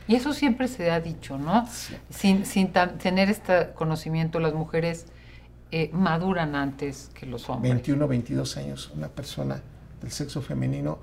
Y 0.06 0.16
eso 0.16 0.34
siempre 0.34 0.68
se 0.68 0.90
ha 0.90 1.00
dicho, 1.00 1.38
¿no? 1.38 1.66
Sin, 2.10 2.44
sin 2.44 2.70
tener 2.98 3.30
este 3.30 3.70
conocimiento, 3.74 4.38
las 4.38 4.52
mujeres 4.52 5.06
eh, 5.70 5.88
maduran 5.94 6.54
antes 6.54 7.10
que 7.14 7.24
los 7.24 7.48
hombres. 7.48 7.72
21, 7.72 8.06
22 8.06 8.56
años, 8.58 8.92
una 8.94 9.08
persona 9.08 9.62
del 10.02 10.10
sexo 10.10 10.42
femenino 10.42 10.98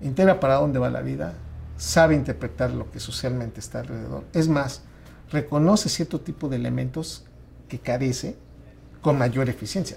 integra 0.00 0.40
para 0.40 0.54
dónde 0.54 0.78
va 0.78 0.88
la 0.88 1.02
vida, 1.02 1.34
sabe 1.78 2.14
interpretar 2.14 2.72
lo 2.72 2.90
que 2.90 3.00
socialmente 3.00 3.60
está 3.60 3.80
alrededor. 3.80 4.24
Es 4.34 4.48
más, 4.48 4.82
reconoce 5.30 5.88
cierto 5.88 6.20
tipo 6.20 6.48
de 6.48 6.56
elementos 6.56 7.24
que 7.68 7.78
carece 7.78 8.36
con 9.00 9.16
mayor 9.16 9.48
eficiencia. 9.48 9.96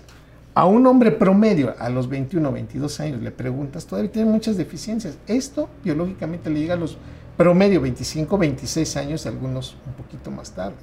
A 0.54 0.66
un 0.66 0.86
hombre 0.86 1.12
promedio 1.12 1.74
a 1.80 1.90
los 1.90 2.08
21 2.08 2.52
22 2.52 3.00
años 3.00 3.22
le 3.22 3.32
preguntas, 3.32 3.86
todavía 3.86 4.12
tiene 4.12 4.30
muchas 4.30 4.58
deficiencias. 4.58 5.18
Esto 5.28 5.70
biológicamente 5.84 6.50
le 6.50 6.60
llega 6.60 6.76
a 6.76 6.78
los 6.78 6.98
promedio 7.38 7.82
25, 7.82 8.38
26 8.38 8.98
años, 8.98 9.26
algunos 9.26 9.76
un 9.86 9.94
poquito 9.94 10.30
más 10.32 10.52
tarde. 10.52 10.76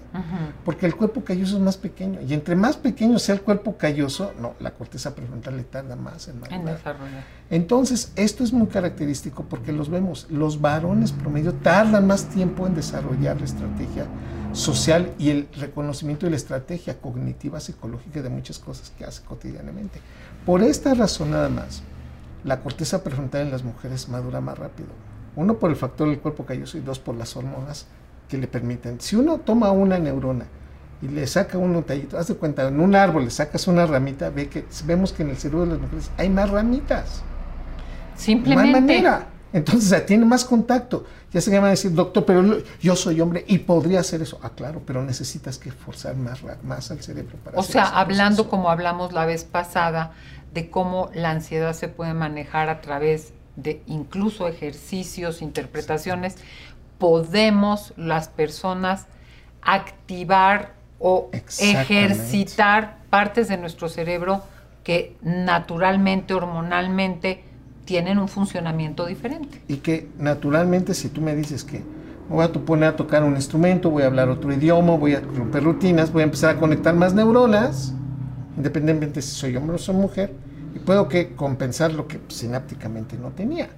Porque 0.65 0.87
el 0.87 0.97
cuerpo 0.97 1.23
calloso 1.23 1.57
es 1.57 1.63
más 1.63 1.77
pequeño. 1.77 2.21
Y 2.21 2.35
entre 2.35 2.57
más 2.57 2.77
pequeño 2.77 3.19
sea 3.19 3.35
el 3.35 3.43
cuerpo 3.43 3.77
calloso, 3.77 4.33
no, 4.41 4.55
la 4.61 4.73
corteza 4.73 5.15
prefrontal 5.15 5.57
le 5.57 5.65
tarda 5.65 5.97
más 5.97 6.29
en 6.29 6.41
En 6.51 6.65
desarrollar. 6.65 7.25
Entonces, 7.51 8.13
esto 8.17 8.45
es 8.45 8.53
muy 8.53 8.67
característico 8.67 9.45
porque 9.49 9.73
los 9.73 9.89
vemos. 9.89 10.27
Los 10.31 10.61
varones 10.61 11.13
promedio 11.13 11.55
tardan 11.55 12.07
más 12.07 12.25
tiempo 12.27 12.67
en 12.67 12.75
desarrollar 12.75 13.39
la 13.39 13.45
estrategia 13.45 14.07
social 14.53 15.13
y 15.19 15.31
el 15.31 15.49
reconocimiento 15.57 16.27
de 16.27 16.31
la 16.31 16.37
estrategia 16.37 16.99
cognitiva, 16.99 17.61
psicológica 17.61 18.23
de 18.23 18.29
muchas 18.31 18.59
cosas 18.59 18.91
que 18.97 19.05
hace 19.05 19.23
cotidianamente. 19.23 20.01
Por 20.45 20.63
esta 20.63 20.95
razón 20.95 21.31
nada 21.31 21.49
más, 21.49 21.83
la 22.45 22.61
corteza 22.61 23.05
prefrontal 23.05 23.43
en 23.43 23.51
las 23.51 23.63
mujeres 23.63 24.09
madura 24.09 24.41
más 24.41 24.59
rápido. 24.59 24.89
Uno 25.39 25.57
por 25.61 25.71
el 25.71 25.77
factor 25.77 26.09
del 26.09 26.19
cuerpo 26.19 26.45
calloso 26.45 26.79
y 26.79 26.81
dos 26.81 26.99
por 26.99 27.15
las 27.15 27.37
hormonas 27.37 27.87
que 28.29 28.37
le 28.39 28.49
permiten. 28.49 29.01
Si 29.01 29.15
uno 29.15 29.39
toma 29.39 29.71
una 29.71 29.97
neurona 29.97 30.47
y 31.01 31.07
le 31.07 31.29
saca 31.29 31.59
un 31.59 31.81
tallito, 31.85 32.19
haz 32.19 32.27
de 32.27 32.35
cuenta, 32.35 32.67
en 32.67 32.81
un 32.81 32.97
árbol 32.97 33.25
le 33.25 33.31
sacas 33.31 33.69
una 33.69 33.87
ramita, 33.87 34.31
ve 34.31 34.49
que 34.49 34.65
vemos 34.85 35.13
que 35.13 35.23
en 35.23 35.31
el 35.31 35.37
cerebro 35.37 35.65
de 35.65 35.73
las 35.75 35.81
mujeres 35.81 36.11
hay 36.17 36.29
más 36.29 36.51
ramitas. 36.51 37.23
Simplemente. 38.17 38.73
Más 38.73 38.81
manera. 38.81 39.27
Entonces 39.53 40.05
tiene 40.07 40.25
más 40.25 40.45
contacto. 40.45 41.05
Ya 41.33 41.41
se 41.41 41.53
llama 41.53 41.69
a 41.69 41.71
decir, 41.71 41.95
doctor, 41.95 42.25
pero 42.25 42.59
yo 42.81 42.97
soy 42.97 43.21
hombre 43.21 43.45
y 43.47 43.59
podría 43.59 44.01
hacer 44.01 44.21
eso. 44.21 44.41
Ah, 44.43 44.51
claro, 44.57 44.83
pero 44.85 45.05
necesitas 45.05 45.57
que 45.57 45.71
forzar 45.71 46.17
más, 46.17 46.41
más 46.65 46.91
al 46.91 47.01
cerebro 47.01 47.37
para 47.45 47.57
O 47.57 47.63
sea, 47.63 47.85
hablando 47.85 48.49
como 48.49 48.71
hablamos 48.71 49.13
la 49.13 49.25
vez 49.25 49.45
pasada, 49.45 50.15
de 50.53 50.69
cómo 50.69 51.11
la 51.15 51.31
ansiedad 51.31 51.75
se 51.75 51.87
puede 51.87 52.13
manejar 52.13 52.69
a 52.71 52.81
través 52.81 53.35
de 53.59 53.83
incluso 53.87 54.47
ejercicios, 54.47 55.43
interpretaciones, 55.43 56.37
podemos 56.99 57.93
las 57.97 58.29
personas 58.29 59.07
activar 59.63 60.75
o 61.01 61.31
ejercitar 61.61 62.99
partes 63.11 63.49
de 63.49 63.57
nuestro 63.57 63.89
cerebro 63.89 64.43
que 64.85 65.17
naturalmente, 65.23 66.35
hormonalmente, 66.35 67.45
tienen 67.85 68.19
un 68.19 68.29
funcionamiento 68.29 69.07
diferente. 69.07 69.61
Y 69.67 69.79
que 69.79 70.09
naturalmente 70.19 70.95
si 70.95 71.09
tú 71.09 71.21
me 71.21 71.35
dices 71.35 71.65
que 71.65 71.79
me 72.29 72.37
voy 72.37 72.45
a 72.45 72.53
poner 72.53 72.91
a 72.91 72.97
tocar 72.97 73.25
un 73.25 73.35
instrumento, 73.35 73.91
voy 73.91 74.05
a 74.05 74.07
hablar 74.07 74.29
otro 74.29 74.53
idioma, 74.53 74.97
voy 74.97 75.15
a 75.15 75.21
romper 75.21 75.65
rutinas, 75.65 76.13
voy 76.13 76.23
a 76.23 76.25
empezar 76.25 76.57
a 76.57 76.61
conectar 76.61 76.95
más 76.95 77.13
neuronas, 77.13 77.93
independientemente 78.57 79.21
si 79.21 79.31
soy 79.31 79.57
hombre 79.57 79.77
o 79.77 79.79
soy 79.79 79.97
mujer, 79.97 80.33
y 80.75 80.79
puedo 80.79 81.09
que 81.09 81.35
compensar 81.35 81.93
lo 81.93 82.07
que 82.07 82.21
sinápticamente 82.29 83.17
no 83.17 83.31
tenía. 83.31 83.69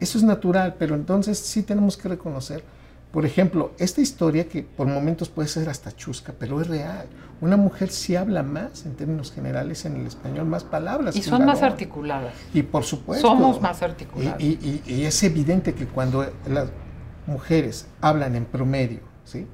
Eso 0.00 0.18
es 0.18 0.24
natural, 0.24 0.76
pero 0.78 0.94
entonces 0.94 1.38
sí 1.38 1.62
tenemos 1.62 1.96
que 1.96 2.08
reconocer, 2.08 2.64
por 3.12 3.24
ejemplo, 3.24 3.72
esta 3.78 4.00
historia 4.00 4.48
que 4.48 4.62
por 4.62 4.88
momentos 4.88 5.28
puede 5.28 5.48
ser 5.48 5.68
hasta 5.68 5.92
chusca, 5.92 6.34
pero 6.36 6.60
es 6.60 6.66
real. 6.66 7.06
Una 7.40 7.56
mujer 7.56 7.90
sí 7.90 8.16
habla 8.16 8.42
más 8.42 8.86
en 8.86 8.94
términos 8.96 9.30
generales 9.30 9.84
en 9.84 9.96
el 9.96 10.06
español, 10.06 10.46
más 10.46 10.64
palabras. 10.64 11.14
Y 11.14 11.22
son 11.22 11.44
más 11.44 11.62
articuladas. 11.62 12.34
Y 12.52 12.62
por 12.62 12.82
supuesto. 12.82 13.28
Somos 13.28 13.60
más 13.60 13.82
articuladas. 13.82 14.40
Y, 14.40 14.82
y, 14.84 15.04
es 15.04 15.22
evidente 15.22 15.74
que 15.74 15.86
cuando 15.86 16.26
las 16.48 16.70
mujeres 17.26 17.86
hablan 18.00 18.34
en 18.34 18.46
promedio, 18.46 19.00
¿sí? 19.24 19.46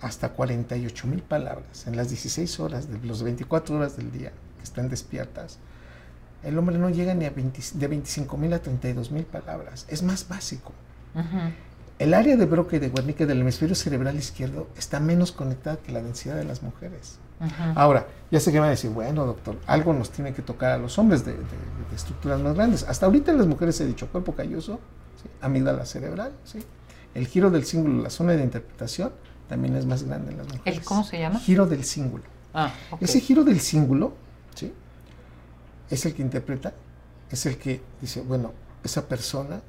hasta 0.00 0.30
48 0.30 1.06
mil 1.06 1.22
palabras 1.22 1.86
en 1.86 1.96
las 1.96 2.08
16 2.08 2.60
horas 2.60 2.90
de 2.90 2.98
los 3.06 3.22
24 3.22 3.76
horas 3.76 3.96
del 3.96 4.10
día 4.10 4.32
que 4.58 4.64
están 4.64 4.88
despiertas, 4.88 5.58
el 6.42 6.58
hombre 6.58 6.78
no 6.78 6.90
llega 6.90 7.14
ni 7.14 7.24
a 7.24 7.30
de 7.30 7.88
25 7.88 8.36
mil 8.36 8.52
a 8.52 8.60
32 8.60 9.10
mil 9.10 9.24
palabras. 9.24 9.86
Es 9.88 10.02
más 10.02 10.28
básico. 10.28 10.72
El 11.98 12.14
área 12.14 12.36
de 12.36 12.46
Broca 12.46 12.76
y 12.76 12.78
de 12.78 12.88
Wernicke 12.88 13.26
del 13.26 13.40
hemisferio 13.42 13.74
cerebral 13.74 14.16
izquierdo 14.16 14.68
está 14.76 14.98
menos 14.98 15.30
conectada 15.30 15.76
que 15.76 15.92
la 15.92 16.02
densidad 16.02 16.36
de 16.36 16.44
las 16.44 16.62
mujeres. 16.62 17.18
Ahora, 17.74 18.06
ya 18.30 18.40
sé 18.40 18.52
que 18.52 18.60
van 18.60 18.68
a 18.68 18.70
decir, 18.70 18.90
bueno, 18.90 19.26
doctor, 19.26 19.58
algo 19.66 19.92
nos 19.92 20.10
tiene 20.10 20.32
que 20.32 20.42
tocar 20.42 20.72
a 20.72 20.78
los 20.78 20.98
hombres 20.98 21.24
de, 21.24 21.36
estructuras 21.94 22.40
más 22.40 22.54
grandes. 22.54 22.84
Hasta 22.84 23.06
ahorita 23.06 23.32
las 23.32 23.46
mujeres 23.46 23.80
he 23.80 23.86
dicho 23.86 24.08
cuerpo 24.08 24.34
calloso, 24.34 24.80
amígdala 25.40 25.84
cerebral, 25.84 26.32
¿sí? 26.44 26.60
el 27.14 27.26
giro 27.26 27.50
del 27.50 27.64
cíngulo, 27.64 28.02
la 28.02 28.10
zona 28.10 28.32
de 28.32 28.42
interpretación, 28.42 29.12
también 29.48 29.76
es 29.76 29.86
más 29.86 30.04
grande 30.04 30.32
en 30.32 30.38
las 30.38 30.46
mujeres. 30.46 30.78
¿El 30.78 30.84
cómo 30.84 31.04
se 31.04 31.18
llama? 31.18 31.38
Giro 31.40 31.66
del 31.66 31.84
cíngulo. 31.84 32.24
Ah, 32.54 32.72
Ese 33.00 33.20
giro 33.20 33.44
del 33.44 33.60
cíngulo, 33.60 34.08
¿sí? 34.08 34.12
Es 35.92 36.06
el 36.06 36.14
que 36.14 36.22
interpreta, 36.22 36.72
es 37.30 37.44
el 37.44 37.58
que 37.58 37.82
dice, 38.00 38.22
bueno, 38.22 38.52
esa 38.82 39.06
persona 39.06 39.60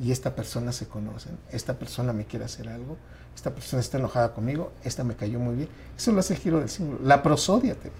y 0.00 0.10
esta 0.10 0.34
persona 0.34 0.72
se 0.72 0.88
conocen, 0.88 1.38
esta 1.52 1.74
persona 1.78 2.12
me 2.12 2.24
quiere 2.24 2.44
hacer 2.44 2.68
algo, 2.68 2.96
esta 3.36 3.54
persona 3.54 3.80
está 3.80 3.98
enojada 3.98 4.34
conmigo, 4.34 4.72
esta 4.82 5.04
me 5.04 5.14
cayó 5.14 5.38
muy 5.38 5.54
bien. 5.54 5.68
Eso 5.96 6.10
lo 6.10 6.18
hace 6.18 6.34
el 6.34 6.40
giro 6.40 6.58
del 6.58 6.68
símbolo. 6.68 6.98
La 7.04 7.22
prosodia, 7.22 7.76
te 7.76 7.92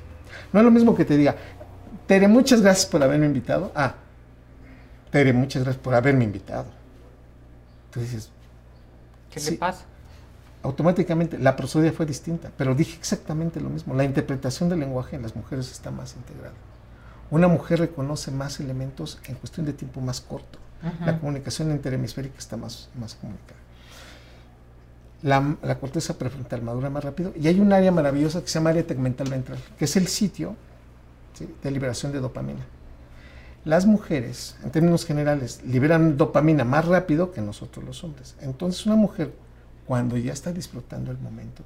No 0.52 0.58
es 0.58 0.64
lo 0.64 0.72
mismo 0.72 0.96
que 0.96 1.04
te 1.04 1.16
diga, 1.16 1.36
Tere, 2.08 2.26
muchas 2.26 2.60
gracias 2.60 2.86
por 2.86 3.04
haberme 3.04 3.26
invitado. 3.26 3.70
Ah, 3.76 3.94
Tere, 5.12 5.32
muchas 5.32 5.62
gracias 5.62 5.82
por 5.82 5.94
haberme 5.94 6.24
invitado. 6.24 6.66
Entonces 7.86 8.12
dices, 8.12 8.30
¿qué 9.30 9.52
le 9.52 9.58
pasa? 9.58 9.84
Automáticamente 10.64 11.38
la 11.38 11.54
prosodia 11.54 11.92
fue 11.92 12.04
distinta, 12.04 12.50
pero 12.56 12.74
dije 12.74 12.98
exactamente 12.98 13.60
lo 13.60 13.70
mismo. 13.70 13.94
La 13.94 14.02
interpretación 14.02 14.68
del 14.68 14.80
lenguaje 14.80 15.14
en 15.14 15.22
las 15.22 15.36
mujeres 15.36 15.70
está 15.70 15.92
más 15.92 16.16
integrada. 16.16 16.54
Una 17.30 17.48
mujer 17.48 17.80
reconoce 17.80 18.30
más 18.30 18.60
elementos 18.60 19.18
en 19.26 19.34
cuestión 19.36 19.66
de 19.66 19.72
tiempo 19.72 20.00
más 20.00 20.20
corto. 20.20 20.58
La 21.04 21.18
comunicación 21.18 21.70
interhemisférica 21.70 22.38
está 22.38 22.58
más, 22.58 22.90
más 23.00 23.14
comunicada. 23.14 23.58
La, 25.22 25.78
corteza 25.80 26.18
prefrontal 26.18 26.60
madura 26.60 26.90
más 26.90 27.02
rápido 27.02 27.32
y 27.34 27.48
hay 27.48 27.58
un 27.58 27.72
área 27.72 27.90
maravillosa 27.90 28.42
que 28.42 28.48
se 28.48 28.58
llama 28.58 28.70
área 28.70 28.86
tegmental 28.86 29.30
ventral, 29.30 29.58
que 29.78 29.86
es 29.86 29.96
el 29.96 30.06
sitio 30.08 30.54
de 31.62 31.70
liberación 31.70 32.12
de 32.12 32.20
dopamina. 32.20 32.66
Las 33.64 33.86
mujeres, 33.86 34.56
en 34.62 34.70
términos 34.70 35.06
generales, 35.06 35.62
liberan 35.64 36.18
dopamina 36.18 36.64
más 36.64 36.84
rápido 36.84 37.32
que 37.32 37.40
nosotros 37.40 37.82
los 37.82 38.04
hombres. 38.04 38.36
Entonces 38.42 38.84
una 38.84 38.96
mujer, 38.96 39.32
cuando 39.86 40.18
ya 40.18 40.34
está 40.34 40.52
disfrutando 40.52 41.10
el 41.10 41.18
momento, 41.18 41.62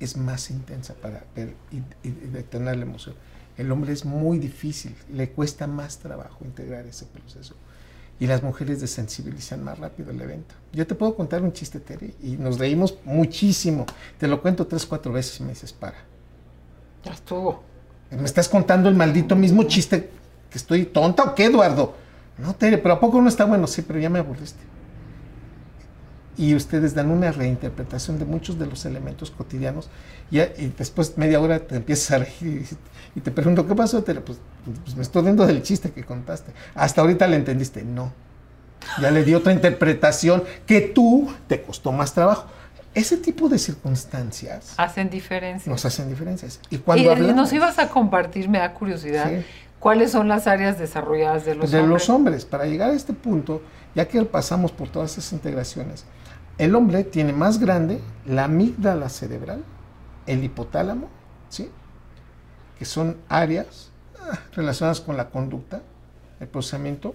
es 0.00 0.16
más 0.16 0.50
intensa 0.50 0.94
para 0.94 1.24
ver 1.36 1.54
y, 1.70 2.08
y 2.08 2.10
detener 2.10 2.76
la 2.76 2.84
emoción. 2.84 3.14
El 3.58 3.70
hombre 3.72 3.92
es 3.92 4.04
muy 4.04 4.38
difícil, 4.38 4.94
le 5.12 5.30
cuesta 5.30 5.66
más 5.66 5.98
trabajo 5.98 6.44
integrar 6.44 6.86
ese 6.86 7.06
proceso. 7.06 7.54
Y 8.20 8.26
las 8.26 8.42
mujeres 8.42 8.80
desensibilizan 8.80 9.62
más 9.62 9.78
rápido 9.78 10.10
el 10.10 10.20
evento. 10.20 10.54
Yo 10.72 10.86
te 10.86 10.94
puedo 10.94 11.14
contar 11.14 11.42
un 11.42 11.52
chiste, 11.52 11.78
Terry, 11.78 12.14
y 12.22 12.36
nos 12.36 12.58
reímos 12.58 12.98
muchísimo. 13.04 13.84
Te 14.16 14.26
lo 14.26 14.40
cuento 14.40 14.66
tres, 14.66 14.86
cuatro 14.86 15.12
veces 15.12 15.38
y 15.40 15.42
me 15.42 15.50
dices, 15.50 15.72
para. 15.72 15.98
Ya 17.04 17.12
estuvo. 17.12 17.62
Me 18.10 18.24
estás 18.24 18.48
contando 18.48 18.88
el 18.88 18.94
maldito 18.94 19.36
mismo 19.36 19.64
chiste 19.64 20.10
que 20.50 20.58
estoy 20.58 20.86
tonta 20.86 21.24
o 21.24 21.34
qué, 21.34 21.44
Eduardo. 21.44 21.94
No, 22.38 22.54
Tere, 22.54 22.78
pero 22.78 22.94
¿a 22.94 23.00
poco 23.00 23.20
no 23.20 23.28
está 23.28 23.44
bueno? 23.44 23.66
Sí, 23.66 23.82
pero 23.82 23.98
ya 23.98 24.08
me 24.08 24.20
aburriste 24.20 24.77
y 26.38 26.54
ustedes 26.54 26.94
dan 26.94 27.10
una 27.10 27.32
reinterpretación 27.32 28.18
de 28.18 28.24
muchos 28.24 28.58
de 28.58 28.66
los 28.66 28.86
elementos 28.86 29.32
cotidianos 29.32 29.90
y, 30.30 30.38
después 30.78 31.18
media 31.18 31.40
hora 31.40 31.58
te 31.58 31.76
empiezas 31.76 32.12
a 32.12 32.18
reír 32.18 32.64
y, 33.16 33.20
te 33.20 33.32
pregunto, 33.32 33.66
¿qué 33.66 33.74
pasó? 33.74 34.04
Te, 34.04 34.14
pues, 34.14 34.38
pues, 34.84 34.96
me 34.96 35.02
estoy 35.02 35.24
viendo 35.24 35.44
del 35.46 35.62
chiste 35.62 35.90
que 35.90 36.04
contaste. 36.04 36.52
Hasta 36.74 37.00
ahorita 37.00 37.26
le 37.26 37.36
entendiste. 37.36 37.82
No. 37.82 38.12
Ya 39.02 39.10
le 39.10 39.24
di 39.24 39.34
otra 39.34 39.52
interpretación 39.52 40.44
que 40.64 40.80
tú 40.80 41.28
te 41.48 41.60
costó 41.60 41.90
más 41.90 42.14
trabajo. 42.14 42.46
Ese 42.94 43.16
tipo 43.16 43.48
de 43.48 43.58
circunstancias 43.58 44.74
hacen 44.76 45.10
diferencias. 45.10 45.66
Nos 45.66 45.84
hacen 45.84 46.08
diferencias. 46.08 46.60
Y 46.70 46.78
cuando 46.78 47.16
nos 47.16 47.52
ibas 47.52 47.78
a 47.80 47.88
compartir, 47.88 48.48
me 48.48 48.58
da 48.58 48.72
curiosidad, 48.74 49.30
¿cuáles 49.80 50.12
son 50.12 50.28
las 50.28 50.46
áreas 50.46 50.78
desarrolladas 50.78 51.44
de 51.44 51.56
los 51.56 51.64
hombres? 51.64 51.82
De 51.82 51.88
los 51.88 52.08
hombres. 52.08 52.44
Para 52.44 52.66
llegar 52.66 52.90
a 52.90 52.94
este 52.94 53.12
punto, 53.12 53.62
ya 53.96 54.06
que 54.06 54.22
pasamos 54.22 54.70
por 54.70 54.88
todas 54.88 55.18
esas 55.18 55.32
integraciones, 55.32 56.04
el 56.58 56.74
hombre 56.74 57.04
tiene 57.04 57.32
más 57.32 57.58
grande 57.58 58.00
la 58.26 58.44
amígdala 58.44 59.08
cerebral, 59.08 59.64
el 60.26 60.44
hipotálamo, 60.44 61.08
¿sí? 61.48 61.70
que 62.78 62.84
son 62.84 63.16
áreas 63.28 63.90
ah, 64.20 64.38
relacionadas 64.52 65.00
con 65.00 65.16
la 65.16 65.30
conducta, 65.30 65.82
el 66.40 66.48
procesamiento, 66.48 67.14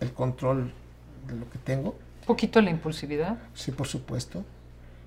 el 0.00 0.12
control 0.12 0.72
de 1.26 1.36
lo 1.36 1.50
que 1.50 1.58
tengo. 1.58 1.90
¿Un 2.20 2.26
poquito 2.26 2.60
la 2.60 2.70
impulsividad? 2.70 3.38
Sí, 3.54 3.72
por 3.72 3.86
supuesto. 3.86 4.44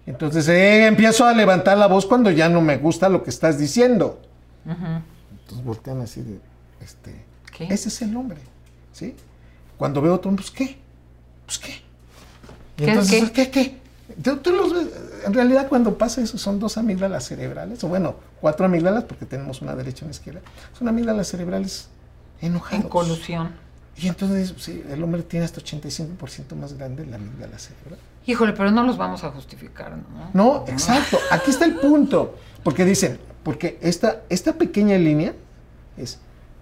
Entonces 0.05 0.47
eh, 0.47 0.87
empiezo 0.87 1.25
a 1.25 1.33
levantar 1.33 1.77
la 1.77 1.87
voz 1.87 2.05
cuando 2.05 2.31
ya 2.31 2.49
no 2.49 2.61
me 2.61 2.77
gusta 2.77 3.09
lo 3.09 3.23
que 3.23 3.29
estás 3.29 3.59
diciendo. 3.59 4.21
Entonces 4.65 5.63
voltean 5.63 6.01
así 6.01 6.21
de, 6.21 6.39
este, 6.81 7.25
¿Qué? 7.55 7.65
ese 7.65 7.89
es 7.89 8.01
el 8.01 8.15
hombre, 8.15 8.39
¿sí? 8.91 9.15
Cuando 9.77 10.01
veo 10.01 10.15
otro, 10.15 10.31
pues 10.35 10.51
¿qué? 10.51 10.77
Pues 11.45 11.59
¿qué? 11.59 11.80
Entonces, 12.77 13.31
¿qué? 13.31 13.49
¿qué, 13.51 13.81
en 15.25 15.33
realidad 15.33 15.67
cuando 15.67 15.97
pasa 15.97 16.21
eso 16.21 16.37
son 16.37 16.59
dos 16.59 16.77
amígdalas 16.77 17.25
cerebrales, 17.25 17.83
o 17.83 17.87
bueno, 17.87 18.15
cuatro 18.39 18.65
amígdalas 18.65 19.03
porque 19.05 19.25
tenemos 19.25 19.61
una 19.61 19.75
derecha 19.75 19.99
y 20.01 20.05
una 20.05 20.11
izquierda. 20.11 20.41
Son 20.77 20.87
amígdalas 20.87 21.27
cerebrales 21.27 21.89
enojadas. 22.41 22.83
En 22.83 22.89
colusión. 22.89 23.51
Y 23.97 24.07
entonces, 24.07 24.53
sí, 24.57 24.83
el 24.89 25.03
hombre 25.03 25.21
tiene 25.23 25.45
hasta 25.45 25.61
85% 25.61 26.55
más 26.55 26.73
grande 26.73 27.05
la 27.05 27.17
amígdala 27.17 27.59
cerebral. 27.59 27.99
Híjole, 28.25 28.53
pero 28.53 28.71
no 28.71 28.83
los 28.83 28.97
vamos 28.97 29.23
a 29.23 29.31
justificar, 29.31 29.97
¿no? 29.97 30.31
No, 30.33 30.65
exacto. 30.67 31.17
Aquí 31.31 31.51
está 31.51 31.65
el 31.65 31.75
punto. 31.75 32.35
Porque 32.63 32.85
dicen, 32.85 33.19
porque 33.43 33.77
esta, 33.81 34.21
esta 34.29 34.53
pequeña 34.53 34.97
línea 34.97 35.33
es, 35.97 36.19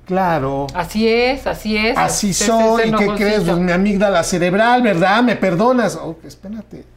claro, 0.10 0.66
Así 0.74 1.08
es, 1.08 1.46
así 1.46 1.78
es. 1.78 1.96
así 1.96 2.32
Ese- 2.32 2.48
soy, 2.48 2.82
ese 2.82 2.82
¿qué 2.82 2.88
enojoncito. 2.90 3.16
crees? 3.16 3.44
Pues 3.44 3.58
mi 3.60 3.72
amígdala 3.72 4.24
cerebral, 4.24 4.82
¿verdad? 4.82 5.22
¿Me 5.22 5.36
perdonas? 5.36 5.96
Oh, 5.96 6.18
espérate. 6.26 6.80
Eso 6.80 6.88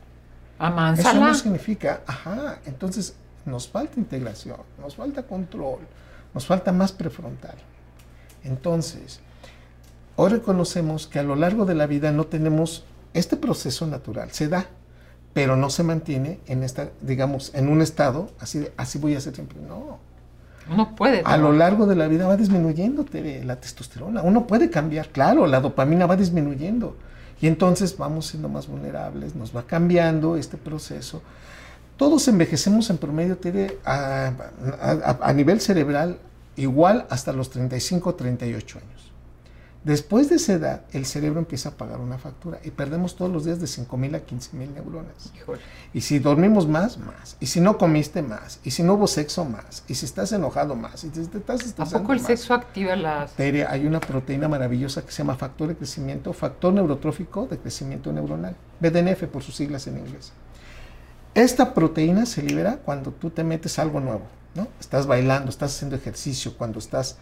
Amánsala. 0.58 1.20
no 1.20 1.34
significa, 1.34 2.00
ajá, 2.06 2.58
entonces 2.64 3.14
nos 3.44 3.68
falta 3.68 4.00
integración, 4.00 4.56
nos 4.80 4.96
falta 4.96 5.24
control, 5.24 5.80
nos 6.32 6.46
falta 6.46 6.72
más 6.72 6.92
prefrontal. 6.92 7.56
Entonces, 8.44 9.20
hoy 10.16 10.30
reconocemos 10.30 11.06
que 11.06 11.18
a 11.18 11.22
lo 11.22 11.36
largo 11.36 11.66
de 11.66 11.74
la 11.74 11.86
vida 11.86 12.12
no 12.12 12.24
tenemos 12.24 12.84
este 13.12 13.36
proceso 13.36 13.86
natural, 13.86 14.30
se 14.32 14.48
da, 14.48 14.66
pero 15.34 15.56
no 15.56 15.68
se 15.68 15.82
mantiene 15.82 16.40
en 16.46 16.62
esta, 16.62 16.88
digamos, 17.02 17.52
en 17.54 17.68
un 17.68 17.82
estado 17.82 18.30
así 18.40 18.60
de, 18.60 18.72
así 18.78 18.98
voy 18.98 19.14
a 19.16 19.20
ser 19.20 19.34
siempre. 19.34 19.58
No, 19.60 19.98
Uno 20.70 20.94
puede. 20.94 21.22
a 21.24 21.36
lo 21.36 21.52
largo 21.52 21.86
de 21.86 21.96
la 21.96 22.08
vida 22.08 22.26
va 22.26 22.36
disminuyendo 22.36 23.04
la 23.44 23.56
testosterona. 23.56 24.22
Uno 24.22 24.46
puede 24.46 24.70
cambiar, 24.70 25.08
claro, 25.08 25.46
la 25.46 25.60
dopamina 25.60 26.06
va 26.06 26.16
disminuyendo. 26.16 26.96
Y 27.40 27.46
entonces 27.48 27.96
vamos 27.96 28.26
siendo 28.26 28.48
más 28.48 28.68
vulnerables, 28.68 29.34
nos 29.34 29.54
va 29.56 29.64
cambiando 29.64 30.36
este 30.36 30.56
proceso. 30.56 31.22
Todos 31.96 32.26
envejecemos 32.28 32.88
en 32.90 32.98
promedio, 32.98 33.36
Tere, 33.38 33.78
a, 33.84 34.32
a- 34.80 35.18
a 35.20 35.32
nivel 35.32 35.60
cerebral 35.60 36.18
igual 36.56 37.06
hasta 37.10 37.32
los 37.32 37.50
35 37.50 38.14
38 38.14 38.78
años. 38.78 39.12
Después 39.84 40.28
de 40.28 40.36
esa 40.36 40.52
edad, 40.52 40.82
el 40.92 41.06
cerebro 41.06 41.40
empieza 41.40 41.70
a 41.70 41.72
pagar 41.72 41.98
una 41.98 42.16
factura 42.16 42.60
y 42.62 42.70
perdemos 42.70 43.16
todos 43.16 43.32
los 43.32 43.44
días 43.44 43.58
de 43.58 43.66
5.000 43.66 44.14
a 44.14 44.24
15.000 44.24 44.74
neuronas. 44.74 45.32
Híjole. 45.34 45.60
Y 45.92 46.02
si 46.02 46.20
dormimos 46.20 46.68
más, 46.68 46.98
más. 46.98 47.36
Y 47.40 47.46
si 47.46 47.60
no 47.60 47.78
comiste, 47.78 48.22
más. 48.22 48.60
Y 48.62 48.70
si 48.70 48.84
no 48.84 48.94
hubo 48.94 49.08
sexo, 49.08 49.44
más. 49.44 49.82
Y 49.88 49.96
si 49.96 50.06
estás 50.06 50.30
enojado, 50.30 50.76
más. 50.76 51.02
Y 51.02 51.10
si 51.10 51.26
te 51.26 51.38
estás 51.38 51.62
¿A 51.62 51.66
estresando, 51.66 51.98
poco 52.00 52.12
el 52.12 52.20
más. 52.20 52.26
sexo 52.28 52.54
activa 52.54 52.94
las... 52.94 53.32
Hay 53.38 53.86
una 53.86 53.98
proteína 53.98 54.46
maravillosa 54.46 55.04
que 55.04 55.10
se 55.10 55.18
llama 55.18 55.34
factor 55.34 55.66
de 55.66 55.76
crecimiento, 55.76 56.32
factor 56.32 56.72
neurotrófico 56.72 57.48
de 57.48 57.58
crecimiento 57.58 58.12
neuronal, 58.12 58.54
BDNF 58.78 59.24
por 59.24 59.42
sus 59.42 59.56
siglas 59.56 59.88
en 59.88 59.98
inglés. 59.98 60.32
Esta 61.34 61.74
proteína 61.74 62.24
se 62.26 62.42
libera 62.42 62.76
cuando 62.76 63.10
tú 63.10 63.30
te 63.30 63.42
metes 63.42 63.80
algo 63.80 63.98
nuevo, 63.98 64.22
¿no? 64.54 64.68
Estás 64.78 65.06
bailando, 65.08 65.50
estás 65.50 65.74
haciendo 65.74 65.96
ejercicio, 65.96 66.56
cuando 66.56 66.78
estás 66.78 67.16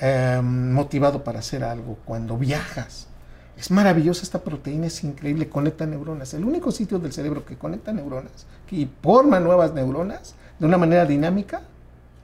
eh, 0.00 0.40
motivado 0.42 1.22
para 1.24 1.40
hacer 1.40 1.64
algo, 1.64 1.98
cuando 2.04 2.36
viajas. 2.38 3.08
Es 3.56 3.70
maravillosa 3.70 4.22
esta 4.22 4.42
proteína, 4.42 4.86
es 4.86 5.04
increíble, 5.04 5.48
conecta 5.48 5.86
neuronas. 5.86 6.32
El 6.34 6.44
único 6.44 6.70
sitio 6.72 6.98
del 6.98 7.12
cerebro 7.12 7.44
que 7.44 7.56
conecta 7.56 7.92
neuronas 7.92 8.46
y 8.70 8.88
forma 9.02 9.38
nuevas 9.40 9.74
neuronas 9.74 10.34
de 10.58 10.66
una 10.66 10.78
manera 10.78 11.04
dinámica 11.04 11.60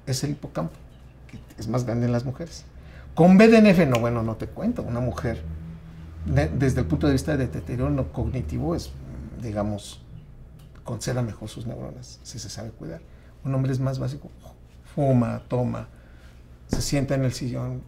es 0.07 0.25
el 0.25 0.31
hipocampo, 0.31 0.75
que 1.31 1.39
es 1.59 1.69
más 1.69 1.85
grande 1.85 2.07
en 2.07 2.13
las 2.13 2.25
mujeres. 2.25 2.65
Con 3.15 3.37
BDNF, 3.37 3.87
no, 3.87 4.01
bueno, 4.01 4.23
no 4.23 4.37
te 4.37 4.47
cuento. 4.47 4.83
Una 4.83 5.01
mujer, 5.01 5.43
de- 6.25 6.49
desde 6.49 6.81
el 6.81 6.87
punto 6.87 7.07
de 7.07 7.13
vista 7.13 7.37
de 7.37 7.47
deterioro 7.47 8.13
cognitivo, 8.13 8.75
es, 8.75 8.91
digamos, 9.43 10.01
conserva 10.85 11.21
mejor 11.23 11.49
sus 11.51 11.67
neuronas, 11.67 12.21
si 12.23 12.39
se 12.39 12.49
sabe 12.49 12.71
cuidar. 12.71 13.01
Un 13.45 13.55
hombre 13.55 13.73
es 13.73 13.81
más 13.81 13.99
básico, 13.99 14.31
fuma, 14.95 15.43
toma, 15.49 15.89
se 16.69 16.83
sienta 16.83 17.15
en 17.15 17.25
el 17.25 17.33
sillón 17.33 17.83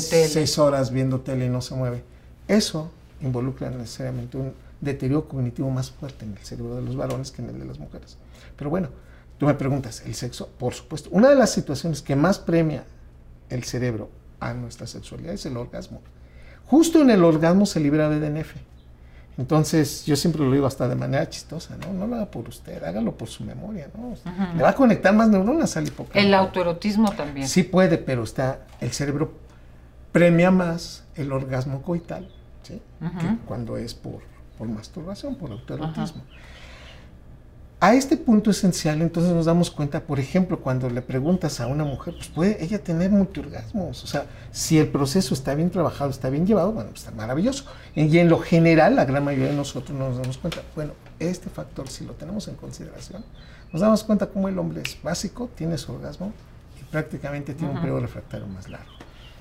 seis 0.00 0.58
horas 0.58 0.90
viendo 0.90 1.20
tele 1.20 1.46
y 1.46 1.48
no 1.48 1.60
se 1.60 1.74
mueve. 1.74 2.02
Eso 2.48 2.90
involucra 3.20 3.70
necesariamente 3.70 4.36
un 4.36 4.52
deterioro 4.80 5.28
cognitivo 5.28 5.70
más 5.70 5.90
fuerte 5.90 6.24
en 6.24 6.32
el 6.32 6.38
cerebro 6.38 6.76
de 6.76 6.82
los 6.82 6.96
varones 6.96 7.30
que 7.30 7.42
en 7.42 7.50
el 7.50 7.58
de 7.58 7.64
las 7.64 7.78
mujeres. 7.78 8.18
Pero 8.56 8.70
bueno, 8.70 8.88
tú 9.38 9.46
me 9.46 9.54
preguntas, 9.54 10.02
¿el 10.04 10.14
sexo? 10.14 10.48
Por 10.58 10.74
supuesto. 10.74 11.08
Una 11.12 11.28
de 11.28 11.36
las 11.36 11.52
situaciones 11.52 12.02
que 12.02 12.16
más 12.16 12.38
premia 12.38 12.84
el 13.48 13.64
cerebro 13.64 14.10
a 14.40 14.52
nuestra 14.54 14.86
sexualidad 14.86 15.34
es 15.34 15.46
el 15.46 15.56
orgasmo. 15.56 16.02
Justo 16.66 17.00
en 17.00 17.10
el 17.10 17.24
orgasmo 17.24 17.64
se 17.64 17.80
libera 17.80 18.08
BDNF. 18.08 18.54
Entonces, 19.38 20.06
yo 20.06 20.16
siempre 20.16 20.42
lo 20.42 20.50
digo 20.50 20.66
hasta 20.66 20.88
de 20.88 20.94
manera 20.94 21.28
chistosa, 21.28 21.76
¿no? 21.76 21.92
No 21.92 22.06
lo 22.06 22.16
haga 22.16 22.30
por 22.30 22.48
usted, 22.48 22.82
hágalo 22.82 23.16
por 23.16 23.28
su 23.28 23.44
memoria, 23.44 23.88
¿no? 23.94 24.14
Le 24.56 24.62
va 24.62 24.70
a 24.70 24.74
conectar 24.74 25.14
más 25.14 25.28
neuronas 25.28 25.76
al 25.76 25.86
hipocampo. 25.86 26.18
El 26.18 26.32
autoerotismo 26.32 27.12
también. 27.12 27.46
Sí 27.46 27.62
puede, 27.62 27.98
pero 27.98 28.22
está 28.22 28.60
el 28.80 28.92
cerebro 28.92 29.34
premia 30.10 30.50
más 30.50 31.04
el 31.14 31.32
orgasmo 31.32 31.82
coital, 31.82 32.30
¿sí? 32.62 32.80
Que 33.00 33.36
cuando 33.46 33.76
es 33.76 33.92
por, 33.92 34.20
por 34.56 34.68
masturbación, 34.68 35.34
por 35.34 35.52
autoerotismo. 35.52 36.22
A 37.86 37.94
este 37.94 38.16
punto 38.16 38.50
esencial, 38.50 39.00
entonces 39.00 39.32
nos 39.32 39.46
damos 39.46 39.70
cuenta, 39.70 40.00
por 40.00 40.18
ejemplo, 40.18 40.58
cuando 40.58 40.90
le 40.90 41.02
preguntas 41.02 41.60
a 41.60 41.68
una 41.68 41.84
mujer, 41.84 42.14
pues 42.16 42.26
puede 42.26 42.64
ella 42.64 42.82
tener 42.82 43.12
multiorgasmos. 43.12 44.02
O 44.02 44.06
sea, 44.08 44.26
si 44.50 44.76
el 44.76 44.88
proceso 44.88 45.34
está 45.34 45.54
bien 45.54 45.70
trabajado, 45.70 46.10
está 46.10 46.28
bien 46.28 46.48
llevado, 46.48 46.72
bueno, 46.72 46.90
pues 46.90 47.02
está 47.02 47.12
maravilloso. 47.12 47.64
Y 47.94 48.18
en 48.18 48.28
lo 48.28 48.40
general, 48.40 48.96
la 48.96 49.04
gran 49.04 49.22
mayoría 49.22 49.50
de 49.50 49.54
nosotros 49.54 49.96
no 49.96 50.08
nos 50.08 50.18
damos 50.18 50.36
cuenta, 50.36 50.62
bueno, 50.74 50.94
este 51.20 51.48
factor, 51.48 51.86
si 51.86 52.04
lo 52.04 52.14
tenemos 52.14 52.48
en 52.48 52.56
consideración, 52.56 53.24
nos 53.72 53.80
damos 53.80 54.02
cuenta 54.02 54.26
cómo 54.26 54.48
el 54.48 54.58
hombre 54.58 54.82
es 54.84 55.00
básico, 55.00 55.48
tiene 55.54 55.78
su 55.78 55.92
orgasmo 55.92 56.32
y 56.80 56.90
prácticamente 56.90 57.54
tiene 57.54 57.72
un 57.72 57.78
periodo 57.78 58.00
refractario 58.00 58.48
más 58.48 58.68
largo. 58.68 58.90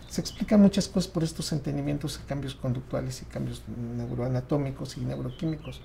Se 0.08 0.22
explican 0.22 0.62
muchas 0.62 0.88
cosas 0.88 1.10
por 1.12 1.24
estos 1.24 1.52
entendimientos 1.52 2.22
cambios 2.28 2.54
conductuales 2.54 3.24
y 3.24 3.26
cambios 3.26 3.64
neuroanatómicos 3.98 4.98
y 4.98 5.02
neuroquímicos. 5.02 5.82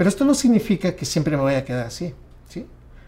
Pero 0.00 0.08
esto 0.08 0.24
no 0.24 0.32
significa 0.32 0.96
que 0.96 1.04
siempre 1.04 1.36
me 1.36 1.42
vaya 1.42 1.58
a 1.58 1.64
quedar 1.66 1.86
así, 1.86 2.14
¿sí? 2.48 2.64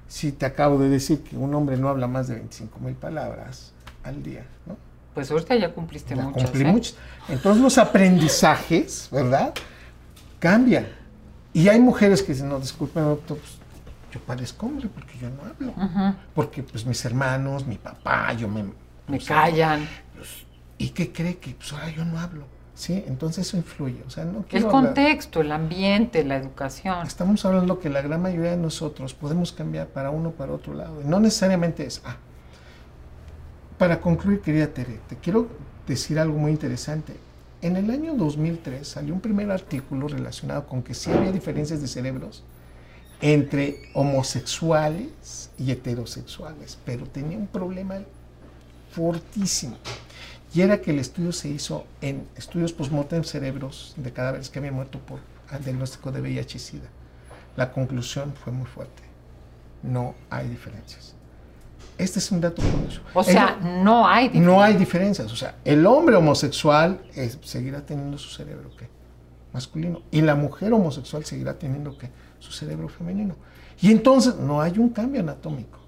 Si 0.09 0.31
te 0.31 0.45
acabo 0.45 0.79
de 0.79 0.91
decir 0.91 1.23
que 1.23 1.39
un 1.39 1.55
hombre 1.55 1.79
no 1.79 1.89
habla 1.89 2.07
más 2.07 2.29
de 2.29 2.35
25 2.35 2.81
mil 2.81 2.95
palabras 2.95 3.73
al 4.05 4.23
día, 4.23 4.45
¿no? 4.67 4.77
Pues 5.15 5.31
ahorita 5.31 5.57
ya 5.57 5.73
cumpliste 5.73 6.15
Ya 6.15 6.25
muchas. 6.25 6.43
cumplí 6.51 6.69
¿eh? 6.69 6.71
muchas. 6.71 6.95
Entonces 7.31 7.63
los 7.63 7.79
aprendizajes, 7.79 9.09
¿verdad? 9.11 9.55
Cambian. 10.39 10.87
Y 11.55 11.69
hay 11.69 11.81
mujeres 11.81 12.23
que 12.23 12.35
dicen, 12.35 12.51
no, 12.51 12.61
disculpen, 12.61 13.05
doctor, 13.05 13.39
pues, 13.39 13.53
yo 14.13 14.21
parezco 14.21 14.67
hombre 14.67 14.91
porque 14.95 15.17
yo 15.19 15.31
no 15.31 15.45
hablo. 15.47 16.15
Porque 16.35 16.63
pues 16.63 16.85
mis 16.85 17.03
hermanos, 17.07 17.67
mi 17.67 17.79
papá, 17.79 18.35
yo 18.35 18.49
me... 18.49 18.65
Me 18.65 18.73
pues, 19.07 19.25
callan. 19.25 19.89
¿Y 20.77 20.91
qué 20.91 21.11
cree 21.11 21.39
que 21.39 21.55
pues 21.55 21.73
ahora 21.73 21.89
yo 21.89 22.05
no 22.05 22.21
hablo? 22.21 22.45
Sí, 22.75 23.05
entonces 23.07 23.47
eso 23.47 23.57
influye. 23.59 24.03
O 24.07 24.11
sea, 24.11 24.25
no 24.25 24.39
El 24.41 24.45
quiero 24.47 24.69
hablar- 24.69 24.85
contexto, 24.95 25.41
el 25.43 25.53
ambiente, 25.53 26.25
la 26.25 26.37
educación. 26.37 27.07
Estamos 27.07 27.45
hablando 27.45 27.79
que 27.79 27.91
la 27.91 28.01
gran 28.01 28.23
mayoría 28.23 28.53
de 28.53 28.57
nosotros 28.57 29.13
podemos 29.15 29.53
cambiar 29.53 29.89
para 29.89 30.11
uno 30.11 30.31
o 30.31 30.33
para 30.33 30.53
otro 30.53 30.73
lado. 30.75 31.01
Y 31.03 31.05
no 31.05 31.21
necesariamente 31.21 31.85
es 31.85 32.01
ah. 32.05 32.17
Para 33.79 34.01
concluir, 34.01 34.41
querida 34.41 34.69
Tere, 34.69 35.01
te 35.09 35.17
quiero 35.17 35.49
decir 35.87 36.19
algo 36.19 36.39
muy 36.39 36.51
interesante. 36.53 37.15
En 37.61 37.77
el 37.77 37.91
año 37.91 38.15
2003 38.15 38.87
salió 38.89 39.13
un 39.15 39.21
primer 39.21 39.51
artículo 39.51 40.09
relacionado 40.09 40.67
con 40.67 40.83
que 40.83 40.95
sí 40.95 41.11
había 41.13 41.31
diferencias 41.33 41.81
de 41.81 41.89
cerebros 41.89 42.43
entre 43.21 43.83
homosexuales 43.95 45.51
y 45.59 45.71
heterosexuales, 45.71 46.79
pero 46.85 47.07
tenía 47.07 47.37
un 47.39 47.47
problema 47.47 48.01
fortísimo. 48.91 49.77
Y 50.55 50.61
era 50.61 50.81
que 50.81 50.91
el 50.91 50.99
estudio 50.99 51.33
se 51.33 51.49
hizo 51.49 51.87
en 52.01 52.29
estudios 52.37 52.73
postmortem 52.73 53.25
cerebros 53.25 53.95
de 53.97 54.13
cadáveres 54.13 54.51
que 54.51 54.59
habían 54.59 54.75
muerto 54.75 54.99
por 54.99 55.21
al 55.51 55.65
diagnóstico 55.65 56.11
de 56.13 56.21
VIH 56.21 56.57
y 56.57 56.61
SIDA. 56.61 56.89
La 57.57 57.73
conclusión 57.73 58.35
fue 58.35 58.53
muy 58.53 58.67
fuerte. 58.67 59.03
No 59.83 60.15
hay 60.31 60.49
diferencias. 60.49 61.15
Este 61.99 62.19
es 62.19 62.31
un 62.33 62.41
dato 62.41 62.63
curioso. 62.63 63.01
O 63.15 63.23
sea, 63.23 63.59
El- 63.63 63.85
no 63.85 64.07
hay 64.07 64.31
no 64.31 64.63
hay 64.63 64.75
diferencias. 64.75 65.31
O 65.33 65.37
sea, 65.37 65.57
el 65.65 65.87
hombre 65.87 66.17
homosexual 66.17 67.03
eh, 67.15 67.31
seguirá 67.43 67.85
teniendo 67.85 68.17
su 68.19 68.31
cerebro 68.31 68.71
¿qué? 68.77 68.89
masculino 69.53 70.03
y 70.11 70.23
la 70.23 70.35
mujer 70.35 70.73
homosexual 70.73 71.25
seguirá 71.25 71.59
teniendo 71.59 71.97
¿qué? 71.99 72.11
su 72.39 72.53
cerebro 72.53 72.89
femenino. 72.89 73.37
Y 73.81 73.91
entonces 73.91 74.37
no 74.37 74.61
hay 74.63 74.79
un 74.79 74.89
cambio 74.91 75.21
anatómico. 75.21 75.79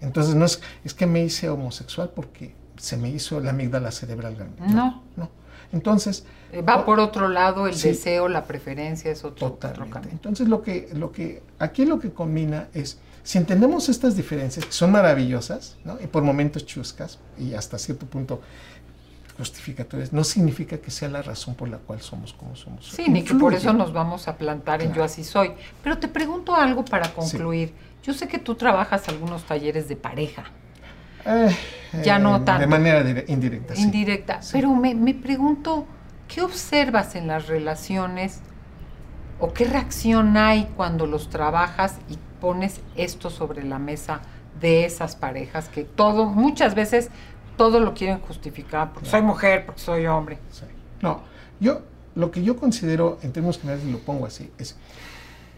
Entonces 0.00 0.34
no 0.34 0.44
es, 0.44 0.60
es 0.84 0.94
que 0.94 1.06
me 1.06 1.22
hice 1.22 1.48
homosexual 1.48 2.10
porque 2.14 2.54
se 2.80 2.96
me 2.96 3.08
hizo 3.10 3.40
la 3.40 3.50
amígdala 3.50 3.90
cerebral 3.92 4.34
grande. 4.36 4.56
No. 4.74 5.02
No. 5.16 5.28
Entonces, 5.72 6.24
Eh, 6.52 6.62
Va 6.62 6.84
por 6.84 6.98
otro 6.98 7.28
lado, 7.28 7.68
el 7.68 7.74
Sí. 7.76 7.88
deseo, 7.90 8.26
la 8.28 8.42
preferencia 8.44 9.12
es 9.12 9.20
otro, 9.24 9.46
otro 9.46 9.50
Totalmente. 9.68 9.92
camino. 9.92 10.12
Entonces 10.14 10.48
lo 10.48 10.62
que, 10.62 10.88
lo 10.94 11.12
que 11.12 11.44
aquí 11.60 11.84
lo 11.86 12.00
que 12.00 12.10
combina 12.10 12.66
es, 12.74 12.98
si 13.22 13.38
entendemos 13.38 13.88
estas 13.88 14.16
diferencias, 14.16 14.64
que 14.66 14.72
son 14.72 14.90
maravillosas, 14.90 15.76
¿no? 15.84 15.96
y 16.02 16.08
por 16.08 16.24
momentos 16.24 16.66
chuscas, 16.66 17.20
y 17.38 17.54
hasta 17.54 17.78
cierto 17.78 18.06
punto 18.06 18.40
justificatorias, 19.38 20.12
no 20.12 20.24
significa 20.24 20.78
que 20.78 20.90
sea 20.90 21.08
la 21.08 21.22
razón 21.22 21.54
por 21.54 21.68
la 21.68 21.78
cual 21.78 22.00
somos 22.00 22.32
como 22.32 22.56
somos. 22.56 22.86
Sí, 22.88 23.08
ni 23.08 23.22
que 23.22 23.34
por 23.34 23.54
eso 23.54 23.72
nos 23.72 23.92
vamos 23.92 24.26
a 24.28 24.36
plantar 24.36 24.82
en. 24.82 24.92
Yo 24.92 25.04
Así 25.04 25.22
Soy. 25.24 25.52
Pero 25.82 25.98
te 25.98 26.08
pregunto 26.08 26.54
algo 26.54 26.84
para 26.84 27.08
concluir. 27.12 27.72
Yo 28.02 28.12
sé 28.12 28.28
que 28.28 28.38
tú 28.38 28.54
trabajas 28.54 29.08
algunos 29.08 29.44
talleres 29.44 29.88
de 29.88 29.96
pareja, 29.96 30.44
Eh, 31.24 31.56
Ya 32.04 32.18
no 32.18 32.36
eh, 32.36 32.40
tanto. 32.44 32.60
De 32.60 32.66
manera 32.66 33.02
dire- 33.02 33.24
indirecta. 33.28 33.74
sí. 33.74 33.82
indirecta, 33.82 34.42
Sí. 34.42 34.50
pero 34.52 34.70
me, 34.74 34.94
me 34.94 35.14
pregunto, 35.14 35.86
¿qué 36.28 36.42
observas 36.42 37.14
en 37.14 37.26
las 37.26 37.46
relaciones 37.48 38.40
o 39.38 39.52
qué 39.52 39.64
reacción 39.64 40.36
hay 40.36 40.64
cuando 40.76 41.06
los 41.06 41.30
trabajas 41.30 41.96
y 42.08 42.18
pones 42.40 42.80
esto 42.96 43.28
sobre 43.30 43.64
la 43.64 43.78
mesa 43.78 44.20
de 44.60 44.84
esas 44.84 45.16
parejas 45.16 45.68
que 45.68 45.84
todo, 45.84 46.26
muchas 46.26 46.74
veces 46.74 47.08
todo 47.56 47.80
lo 47.80 47.92
quieren 47.94 48.20
justificar, 48.20 48.92
porque 48.92 49.08
soy 49.08 49.22
mujer, 49.22 49.66
porque 49.66 49.80
soy 49.80 50.06
hombre. 50.06 50.38
No, 51.02 51.22
yo 51.60 51.82
lo 52.14 52.30
que 52.30 52.42
yo 52.42 52.56
considero 52.56 53.18
en 53.22 53.32
términos 53.32 53.58
generales, 53.58 53.86
y 53.86 53.92
lo 53.92 53.98
pongo 53.98 54.26
así, 54.26 54.50
es 54.58 54.76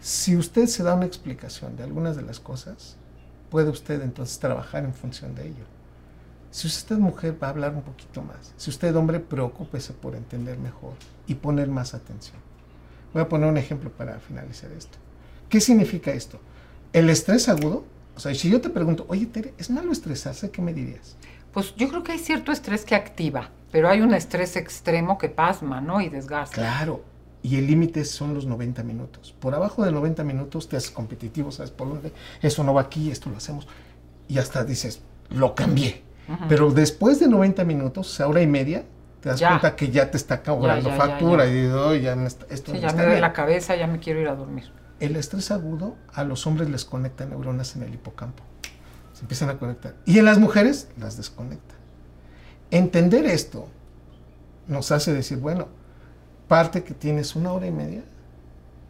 si 0.01 0.35
usted 0.35 0.67
se 0.67 0.83
da 0.83 0.95
una 0.95 1.05
explicación 1.05 1.75
de 1.77 1.83
algunas 1.83 2.15
de 2.15 2.21
las 2.23 2.39
cosas, 2.39 2.97
puede 3.53 3.69
usted 3.69 4.01
entonces 4.01 4.39
trabajar 4.39 4.83
en 4.83 4.95
función 4.95 5.35
de 5.35 5.45
ello. 5.45 5.65
Si 6.49 6.65
usted 6.65 6.95
es 6.95 6.99
mujer, 6.99 7.37
va 7.41 7.45
a 7.45 7.49
hablar 7.51 7.75
un 7.75 7.83
poquito 7.83 8.23
más. 8.23 8.51
Si 8.57 8.71
usted 8.71 8.87
es 8.87 8.95
hombre, 8.95 9.19
preocúpese 9.19 9.93
por 9.93 10.15
entender 10.15 10.57
mejor 10.57 10.93
y 11.27 11.35
poner 11.35 11.67
más 11.67 11.93
atención. 11.93 12.37
Voy 13.13 13.21
a 13.21 13.29
poner 13.29 13.47
un 13.47 13.57
ejemplo 13.57 13.91
para 13.91 14.17
finalizar 14.17 14.71
esto. 14.71 14.97
¿Qué 15.49 15.61
significa 15.61 16.11
esto? 16.11 16.39
El 16.93 17.11
estrés 17.11 17.47
agudo, 17.47 17.85
o 18.15 18.19
sea, 18.19 18.33
si 18.33 18.49
yo 18.49 18.59
te 18.59 18.71
pregunto, 18.71 19.05
oye, 19.07 19.27
Tere, 19.27 19.53
¿es 19.59 19.69
malo 19.69 19.91
estresarse? 19.91 20.49
¿Qué 20.49 20.63
me 20.63 20.73
dirías? 20.73 21.15
Pues 21.51 21.75
yo 21.75 21.89
creo 21.89 22.01
que 22.01 22.13
hay 22.13 22.19
cierto 22.19 22.51
estrés 22.51 22.85
que 22.85 22.95
activa, 22.95 23.51
pero 23.71 23.87
hay 23.87 24.01
un 24.01 24.15
estrés 24.15 24.55
extremo 24.55 25.19
que 25.19 25.29
pasma, 25.29 25.79
¿no? 25.79 26.01
Y 26.01 26.09
desgasta. 26.09 26.55
Claro, 26.55 27.03
y 27.43 27.57
el 27.57 27.67
límite 27.67 28.05
son 28.05 28.33
los 28.33 28.45
90 28.45 28.83
minutos. 28.83 29.35
Por 29.39 29.53
abajo 29.53 29.85
de 29.85 29.91
90 29.91 30.23
minutos 30.23 30.67
te 30.67 30.77
haces 30.77 30.89
competitivo, 30.89 31.51
¿sabes 31.51 31.69
por 31.69 31.89
dónde? 31.89 32.11
Eso 32.41 32.63
no 32.63 32.73
va 32.73 32.81
aquí, 32.81 33.11
esto 33.11 33.29
lo 33.29 33.37
hacemos. 33.37 33.67
Y 34.27 34.39
hasta 34.39 34.63
dices, 34.63 35.01
lo 35.29 35.53
cambié. 35.53 36.03
Pero 36.49 36.71
después 36.71 37.19
de 37.19 37.27
90 37.27 37.65
minutos, 37.65 38.19
hora 38.21 38.41
y 38.41 38.47
media, 38.47 38.85
te 39.19 39.29
das 39.29 39.41
cuenta 39.41 39.75
que 39.75 39.91
ya 39.91 40.09
te 40.09 40.17
está 40.17 40.41
cobrando 40.41 40.89
factura 40.91 41.45
y 41.45 41.53
dices, 41.53 42.01
ya 42.01 42.15
me 42.15 42.27
esto 42.27 42.73
ya 42.73 42.93
me 42.93 43.03
duele 43.03 43.19
la 43.19 43.33
cabeza, 43.33 43.75
ya 43.75 43.87
me 43.87 43.99
quiero 43.99 44.21
ir 44.21 44.29
a 44.29 44.35
dormir. 44.35 44.71
El 44.99 45.17
estrés 45.17 45.51
agudo 45.51 45.97
a 46.13 46.23
los 46.23 46.47
hombres 46.47 46.69
les 46.69 46.85
conecta 46.85 47.25
neuronas 47.25 47.75
en 47.75 47.83
el 47.83 47.93
hipocampo 47.93 48.43
empiezan 49.23 49.49
a 49.49 49.57
conectar. 49.57 49.95
Y 50.05 50.19
en 50.19 50.25
las 50.25 50.37
mujeres 50.37 50.89
las 50.99 51.17
desconecta. 51.17 51.75
Entender 52.71 53.25
esto 53.25 53.67
nos 54.67 54.91
hace 54.91 55.13
decir, 55.13 55.39
bueno, 55.39 55.69
parte 56.53 56.83
que 56.83 56.93
tienes 56.93 57.35
una 57.35 57.51
hora 57.51 57.65
y 57.65 57.71
media 57.71 58.03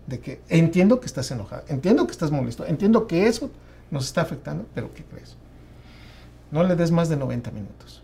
de 0.05 0.19
que 0.19 0.41
entiendo 0.49 0.99
que 0.99 1.05
estás 1.05 1.31
enojada, 1.31 1.63
entiendo 1.69 2.05
que 2.05 2.11
estás 2.11 2.29
molesto, 2.29 2.65
entiendo 2.65 3.07
que 3.07 3.25
eso 3.25 3.49
nos 3.89 4.03
está 4.03 4.19
afectando, 4.19 4.65
pero 4.75 4.93
¿qué 4.93 5.05
crees? 5.05 5.37
No 6.51 6.61
le 6.65 6.75
des 6.75 6.91
más 6.91 7.07
de 7.07 7.15
90 7.15 7.51
minutos. 7.51 8.03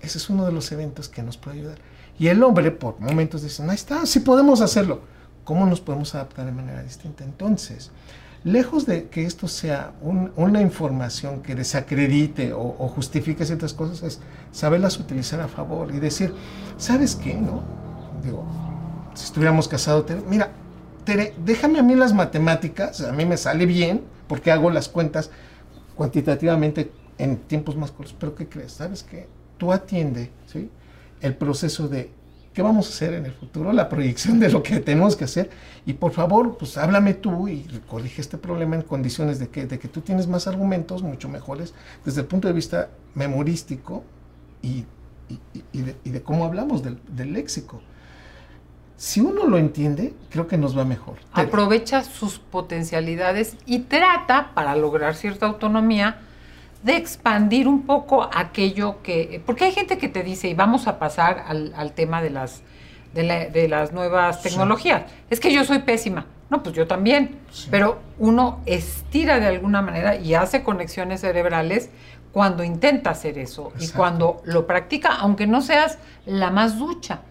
Ese 0.00 0.18
es 0.18 0.30
uno 0.30 0.46
de 0.46 0.52
los 0.52 0.70
eventos 0.70 1.08
que 1.08 1.24
nos 1.24 1.36
puede 1.36 1.58
ayudar. 1.58 1.78
Y 2.20 2.28
el 2.28 2.40
hombre 2.44 2.70
por 2.70 3.00
momentos 3.00 3.42
dice, 3.42 3.64
ahí 3.64 3.74
está, 3.74 4.06
sí 4.06 4.20
podemos 4.20 4.60
hacerlo. 4.60 5.00
¿Cómo 5.42 5.66
nos 5.66 5.80
podemos 5.80 6.14
adaptar 6.14 6.46
de 6.46 6.52
manera 6.52 6.80
distinta? 6.84 7.24
Entonces, 7.24 7.90
lejos 8.44 8.86
de 8.86 9.08
que 9.08 9.24
esto 9.26 9.48
sea 9.48 9.92
una 10.36 10.60
información 10.60 11.42
que 11.42 11.56
desacredite 11.56 12.52
o, 12.52 12.86
justifique 12.94 13.44
ciertas 13.44 13.74
cosas, 13.74 14.04
es 14.04 14.20
saberlas 14.52 15.00
utilizar 15.00 15.40
a 15.40 15.48
favor 15.48 15.92
y 15.92 15.98
decir, 15.98 16.32
¿sabes 16.78 17.16
qué? 17.16 17.34
No? 17.34 17.64
Digo, 18.22 18.69
si 19.14 19.24
estuviéramos 19.24 19.68
casados, 19.68 20.06
mira, 20.28 20.52
Tere, 21.04 21.34
déjame 21.44 21.78
a 21.78 21.82
mí 21.82 21.94
las 21.94 22.12
matemáticas, 22.12 23.00
a 23.00 23.12
mí 23.12 23.24
me 23.24 23.36
sale 23.36 23.66
bien, 23.66 24.02
porque 24.28 24.50
hago 24.50 24.70
las 24.70 24.88
cuentas 24.88 25.30
cuantitativamente 25.96 26.92
en 27.18 27.36
tiempos 27.38 27.76
más 27.76 27.90
cortos, 27.90 28.14
pero 28.18 28.34
¿qué 28.34 28.48
crees? 28.48 28.72
¿Sabes 28.72 29.02
qué? 29.02 29.28
Tú 29.58 29.72
atiende 29.72 30.30
¿sí? 30.46 30.70
el 31.20 31.34
proceso 31.34 31.88
de 31.88 32.10
qué 32.52 32.62
vamos 32.62 32.86
a 32.86 32.90
hacer 32.90 33.14
en 33.14 33.26
el 33.26 33.32
futuro, 33.32 33.72
la 33.72 33.88
proyección 33.88 34.40
de 34.40 34.50
lo 34.50 34.62
que 34.62 34.80
tenemos 34.80 35.16
que 35.16 35.24
hacer. 35.24 35.50
Y 35.86 35.94
por 35.94 36.12
favor, 36.12 36.56
pues 36.56 36.76
háblame 36.78 37.14
tú 37.14 37.48
y 37.48 37.64
corrige 37.88 38.20
este 38.20 38.38
problema 38.38 38.76
en 38.76 38.82
condiciones 38.82 39.38
de 39.38 39.48
que, 39.48 39.66
de 39.66 39.78
que 39.78 39.88
tú 39.88 40.00
tienes 40.00 40.26
más 40.26 40.46
argumentos, 40.46 41.02
mucho 41.02 41.28
mejores, 41.28 41.74
desde 42.04 42.22
el 42.22 42.26
punto 42.26 42.48
de 42.48 42.54
vista 42.54 42.90
memorístico 43.14 44.04
y, 44.62 44.84
y, 45.72 46.10
de, 46.10 46.22
cómo 46.22 46.44
hablamos 46.44 46.82
del, 46.82 46.98
del, 47.08 47.32
léxico. 47.32 47.82
Si 49.00 49.22
uno 49.22 49.46
lo 49.46 49.56
entiende, 49.56 50.12
creo 50.28 50.46
que 50.46 50.58
nos 50.58 50.76
va 50.76 50.84
mejor. 50.84 51.14
Aprovecha 51.32 52.04
sus 52.04 52.38
potencialidades 52.38 53.56
y 53.64 53.78
trata, 53.78 54.50
para 54.52 54.76
lograr 54.76 55.14
cierta 55.14 55.46
autonomía, 55.46 56.18
de 56.82 56.96
expandir 56.96 57.66
un 57.66 57.86
poco 57.86 58.28
aquello 58.30 59.00
que, 59.02 59.42
porque 59.46 59.64
hay 59.64 59.72
gente 59.72 59.96
que 59.96 60.10
te 60.10 60.22
dice, 60.22 60.48
y 60.48 60.54
vamos 60.54 60.86
a 60.86 60.98
pasar 60.98 61.46
al, 61.48 61.92
tema 61.92 62.20
de 62.20 62.28
las, 62.28 62.60
de, 63.14 63.68
las 63.70 63.94
nuevas 63.94 64.42
tecnologías, 64.42 65.04
es 65.30 65.40
que 65.40 65.50
yo 65.50 65.64
soy 65.64 65.78
pésima. 65.78 66.26
No, 66.50 66.62
pues 66.62 66.74
yo 66.74 66.86
también, 66.86 67.38
pero 67.70 68.02
uno 68.18 68.60
estira 68.66 69.40
de 69.40 69.46
alguna 69.46 69.80
manera 69.80 70.16
y 70.16 70.34
hace 70.34 70.62
conexiones 70.62 71.22
cerebrales 71.22 71.88
cuando 72.32 72.64
intenta 72.64 73.08
hacer 73.08 73.38
eso 73.38 73.72
y 73.80 73.88
cuando 73.88 74.42
lo 74.44 74.66
practica, 74.66 75.14
aunque 75.14 75.46
no 75.46 75.62
seas 75.62 75.96
la 76.26 76.50
más 76.50 76.78
ducha, 76.78 77.22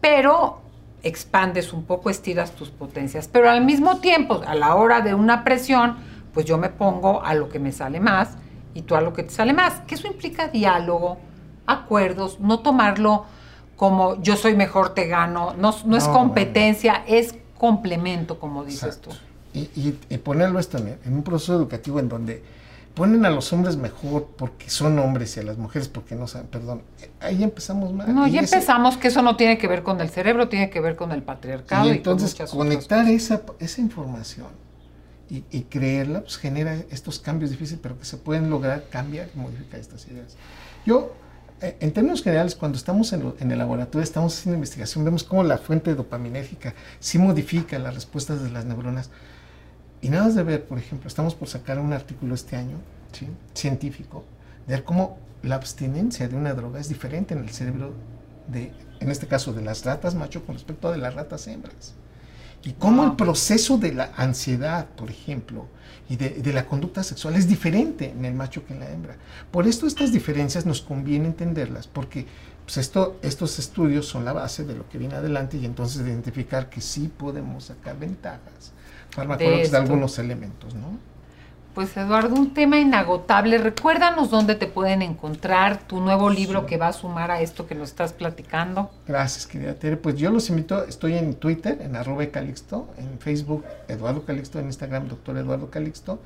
pero 0.00 0.62
expandes 1.02 1.72
un 1.72 1.84
poco, 1.84 2.10
estiras 2.10 2.52
tus 2.52 2.70
potencias, 2.70 3.28
pero 3.28 3.50
al 3.50 3.64
mismo 3.64 3.98
tiempo, 3.98 4.42
a 4.46 4.54
la 4.54 4.74
hora 4.74 5.00
de 5.00 5.14
una 5.14 5.44
presión, 5.44 5.96
pues 6.32 6.46
yo 6.46 6.58
me 6.58 6.68
pongo 6.68 7.22
a 7.22 7.34
lo 7.34 7.48
que 7.48 7.58
me 7.58 7.72
sale 7.72 8.00
más 8.00 8.36
y 8.74 8.82
tú 8.82 8.94
a 8.94 9.00
lo 9.00 9.12
que 9.12 9.22
te 9.22 9.30
sale 9.30 9.52
más. 9.52 9.80
Que 9.86 9.94
eso 9.94 10.06
implica 10.06 10.48
diálogo, 10.48 11.18
acuerdos, 11.66 12.40
no 12.40 12.60
tomarlo 12.60 13.24
como 13.76 14.20
yo 14.22 14.36
soy 14.36 14.56
mejor, 14.56 14.90
te 14.90 15.06
gano. 15.06 15.54
No, 15.56 15.74
no, 15.84 15.96
es 15.96 16.08
competencia, 16.08 17.04
es 17.06 17.36
complemento, 17.56 18.38
como 18.38 18.64
dices 18.64 19.00
tú. 19.00 19.10
Y, 19.54 19.92
ponerlo 20.18 20.58
esto 20.58 20.78
en, 20.78 20.98
un 21.12 21.22
proceso 21.22 21.54
educativo 21.54 21.98
en 22.00 22.08
donde 22.08 22.42
ponen 22.98 23.24
a 23.24 23.30
los 23.30 23.52
hombres 23.52 23.76
mejor 23.76 24.34
porque 24.36 24.68
son 24.68 24.98
hombres 24.98 25.36
y 25.36 25.40
a 25.40 25.44
las 25.44 25.56
mujeres 25.56 25.86
porque 25.88 26.16
no 26.16 26.26
saben, 26.26 26.48
perdón, 26.48 26.82
ahí 27.20 27.44
empezamos 27.44 27.92
mal. 27.92 28.12
No, 28.12 28.26
ya 28.26 28.40
empezamos 28.40 28.96
que 28.96 29.06
eso 29.06 29.22
no 29.22 29.36
tiene 29.36 29.56
que 29.56 29.68
ver 29.68 29.84
con 29.84 30.00
el 30.00 30.10
cerebro, 30.10 30.48
tiene 30.48 30.68
que 30.68 30.80
ver 30.80 30.96
con 30.96 31.12
el 31.12 31.22
patriarcado. 31.22 31.86
Y 31.86 31.90
entonces 31.90 32.36
conectar 32.50 33.08
esa, 33.08 33.42
esa 33.60 33.80
información 33.80 34.48
y, 35.30 35.62
creerla, 35.62 36.22
pues 36.22 36.38
genera 36.38 36.74
estos 36.90 37.20
cambios 37.20 37.50
difíciles, 37.50 37.78
pero 37.80 37.96
que 37.96 38.04
se 38.04 38.16
pueden 38.16 38.50
lograr 38.50 38.86
cambiar 38.90 39.28
y 39.32 39.38
modificar 39.38 39.78
estas 39.78 40.08
ideas. 40.08 40.36
Yo, 40.84 41.12
eh, 41.60 41.76
en 41.78 41.92
términos 41.92 42.24
generales, 42.24 42.56
cuando 42.56 42.78
estamos 42.78 43.12
en, 43.12 43.52
el 43.52 43.58
laboratorio, 43.58 44.02
estamos 44.02 44.36
haciendo 44.36 44.56
investigación, 44.56 45.04
vemos 45.04 45.22
cómo 45.22 45.44
la 45.44 45.58
fuente 45.58 45.94
dopaminérgica 45.94 46.74
sí 46.98 47.18
modifica 47.18 47.78
las 47.78 47.94
respuestas 47.94 48.42
de 48.42 48.50
las 48.50 48.64
neuronas. 48.64 49.10
Y 50.00 50.08
nada 50.08 50.24
más 50.24 50.34
de 50.34 50.42
ver, 50.42 50.64
por 50.64 50.78
ejemplo, 50.78 51.08
estamos 51.08 51.34
por 51.34 51.48
sacar 51.48 51.78
un 51.78 51.92
artículo 51.92 52.34
este 52.34 52.56
año, 52.56 52.76
científico, 53.52 54.24
de 54.66 54.74
ver 54.74 54.84
cómo 54.84 55.18
la 55.42 55.56
abstinencia 55.56 56.28
de 56.28 56.36
una 56.36 56.54
droga 56.54 56.78
es 56.78 56.88
diferente 56.88 57.34
en 57.34 57.40
el 57.40 57.50
cerebro 57.50 57.94
de, 58.46 58.72
en 59.00 59.10
este 59.10 59.26
caso, 59.26 59.52
de 59.52 59.62
las 59.62 59.84
ratas 59.84 60.14
macho 60.14 60.44
con 60.44 60.54
respecto 60.54 60.88
a 60.88 60.92
de 60.92 60.98
las 60.98 61.14
ratas 61.14 61.46
hembras. 61.48 61.94
Y 62.64 62.72
cómo 62.72 63.04
el 63.04 63.12
proceso 63.12 63.78
de 63.78 63.92
la 63.92 64.12
ansiedad, 64.16 64.86
por 64.86 65.10
ejemplo, 65.10 65.66
y 66.08 66.16
de, 66.16 66.52
la 66.52 66.66
conducta 66.66 67.02
sexual 67.02 67.34
es 67.34 67.48
diferente 67.48 68.10
en 68.10 68.24
el 68.24 68.34
macho 68.34 68.64
que 68.64 68.72
en 68.72 68.80
la 68.80 68.90
hembra. 68.90 69.16
Por 69.50 69.66
esto 69.66 69.86
estas 69.86 70.12
diferencias 70.12 70.64
nos 70.64 70.80
conviene 70.80 71.26
entenderlas, 71.26 71.86
porque 71.86 72.26
pues 72.64 72.78
esto, 72.78 73.18
estos 73.22 73.58
estudios 73.58 74.06
son 74.06 74.24
la 74.24 74.32
base 74.32 74.64
de 74.64 74.74
lo 74.74 74.88
que 74.88 74.98
viene 74.98 75.14
adelante 75.14 75.56
y 75.56 75.64
entonces 75.64 76.02
identificar 76.02 76.68
que 76.68 76.80
sí 76.80 77.08
podemos 77.08 77.64
sacar 77.64 77.98
ventajas 77.98 78.72
de, 79.38 79.68
de 79.68 79.76
algunos 79.76 80.18
elementos, 80.18 80.74
¿no? 80.74 80.98
Pues 81.78 81.96
Eduardo, 81.96 82.34
un 82.34 82.54
tema 82.54 82.80
inagotable. 82.80 83.56
Recuérdanos 83.56 84.30
dónde 84.30 84.56
te 84.56 84.66
pueden 84.66 85.00
encontrar 85.00 85.78
tu 85.86 86.00
nuevo 86.00 86.28
libro 86.28 86.66
que 86.66 86.76
va 86.76 86.88
a 86.88 86.92
sumar 86.92 87.30
a 87.30 87.40
esto 87.40 87.68
que 87.68 87.76
nos 87.76 87.90
estás 87.90 88.12
platicando. 88.12 88.90
Gracias, 89.06 89.46
querida 89.46 89.74
Tere. 89.74 89.96
Pues 89.96 90.16
yo 90.16 90.32
los 90.32 90.50
invito, 90.50 90.82
estoy 90.82 91.14
en 91.14 91.34
Twitter, 91.34 91.78
en 91.80 91.94
arroba 91.94 92.26
Calixto, 92.26 92.88
en 92.98 93.20
Facebook, 93.20 93.64
Eduardo 93.86 94.24
Calixto, 94.24 94.58
en 94.58 94.66
Instagram, 94.66 95.06
doctor 95.06 95.36
Eduardo 95.36 95.70
Calixto. 95.70 96.18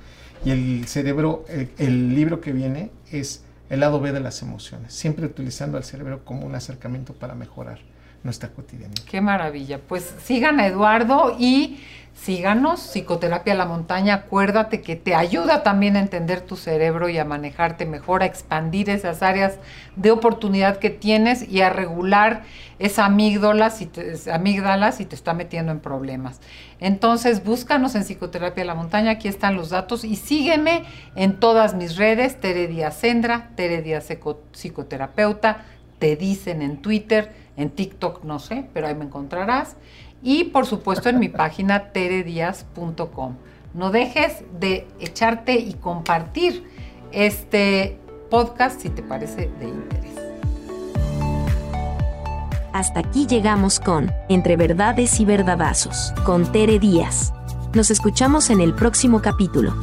Y 0.42 0.52
el 0.52 0.88
cerebro, 0.88 1.44
el, 1.76 2.14
libro 2.14 2.40
que 2.40 2.52
viene 2.52 2.90
es 3.10 3.44
El 3.68 3.80
lado 3.80 4.00
B 4.00 4.10
de 4.12 4.20
las 4.20 4.40
emociones, 4.40 4.94
siempre 4.94 5.26
utilizando 5.26 5.76
al 5.76 5.84
cerebro 5.84 6.24
como 6.24 6.46
un 6.46 6.54
acercamiento 6.54 7.12
para 7.12 7.34
mejorar 7.34 7.80
nuestra 8.24 8.50
cotidianidad. 8.50 9.02
Qué 9.04 9.20
maravilla. 9.20 9.78
Pues 9.78 10.14
sigan 10.22 10.60
a 10.60 10.66
Eduardo 10.66 11.36
y 11.38 11.80
síganos, 12.14 12.80
Psicoterapia 12.80 13.54
la 13.54 13.64
Montaña, 13.64 14.14
acuérdate 14.14 14.80
que 14.80 14.96
te 14.96 15.14
ayuda 15.14 15.62
también 15.62 15.96
a 15.96 16.00
entender 16.00 16.40
tu 16.40 16.56
cerebro 16.56 17.08
y 17.08 17.18
a 17.18 17.24
manejarte 17.24 17.86
mejor, 17.86 18.22
a 18.22 18.26
expandir 18.26 18.90
esas 18.90 19.22
áreas 19.22 19.58
de 19.96 20.10
oportunidad 20.10 20.78
que 20.78 20.90
tienes 20.90 21.48
y 21.48 21.62
a 21.62 21.70
regular 21.70 22.44
esa 22.78 23.06
amígdala 23.06 23.70
si 23.70 23.86
te, 23.86 24.14
amígdala 24.30 24.92
te 24.92 25.14
está 25.14 25.34
metiendo 25.34 25.72
en 25.72 25.80
problemas. 25.80 26.40
Entonces, 26.80 27.44
búscanos 27.44 27.94
en 27.94 28.04
Psicoterapia 28.04 28.64
la 28.64 28.74
Montaña, 28.74 29.12
aquí 29.12 29.28
están 29.28 29.56
los 29.56 29.70
datos 29.70 30.04
y 30.04 30.16
sígueme 30.16 30.84
en 31.16 31.40
todas 31.40 31.74
mis 31.74 31.96
redes, 31.96 32.40
Tere 32.40 32.68
Díaz 32.68 32.98
Sendra, 32.98 33.50
Tere 33.56 33.82
Díaz 33.82 34.08
Psicoterapeuta, 34.52 35.64
te 35.98 36.16
dicen 36.16 36.62
en 36.62 36.82
Twitter, 36.82 37.41
En 37.56 37.70
TikTok 37.70 38.24
no 38.24 38.38
sé, 38.38 38.66
pero 38.72 38.86
ahí 38.86 38.94
me 38.94 39.04
encontrarás. 39.04 39.76
Y 40.22 40.44
por 40.44 40.66
supuesto 40.66 41.08
en 41.08 41.18
mi 41.18 41.28
página 41.30 41.92
teredias.com. 41.92 43.36
No 43.74 43.90
dejes 43.90 44.44
de 44.58 44.86
echarte 45.00 45.54
y 45.54 45.74
compartir 45.74 46.64
este 47.10 47.98
podcast 48.30 48.80
si 48.80 48.90
te 48.90 49.02
parece 49.02 49.50
de 49.58 49.68
interés. 49.68 50.12
Hasta 52.72 53.00
aquí 53.00 53.26
llegamos 53.26 53.80
con 53.80 54.10
Entre 54.28 54.56
Verdades 54.56 55.20
y 55.20 55.26
Verdadazos, 55.26 56.14
con 56.24 56.50
Tere 56.50 56.78
Díaz. 56.78 57.32
Nos 57.74 57.90
escuchamos 57.90 58.50
en 58.50 58.60
el 58.60 58.74
próximo 58.74 59.20
capítulo. 59.20 59.74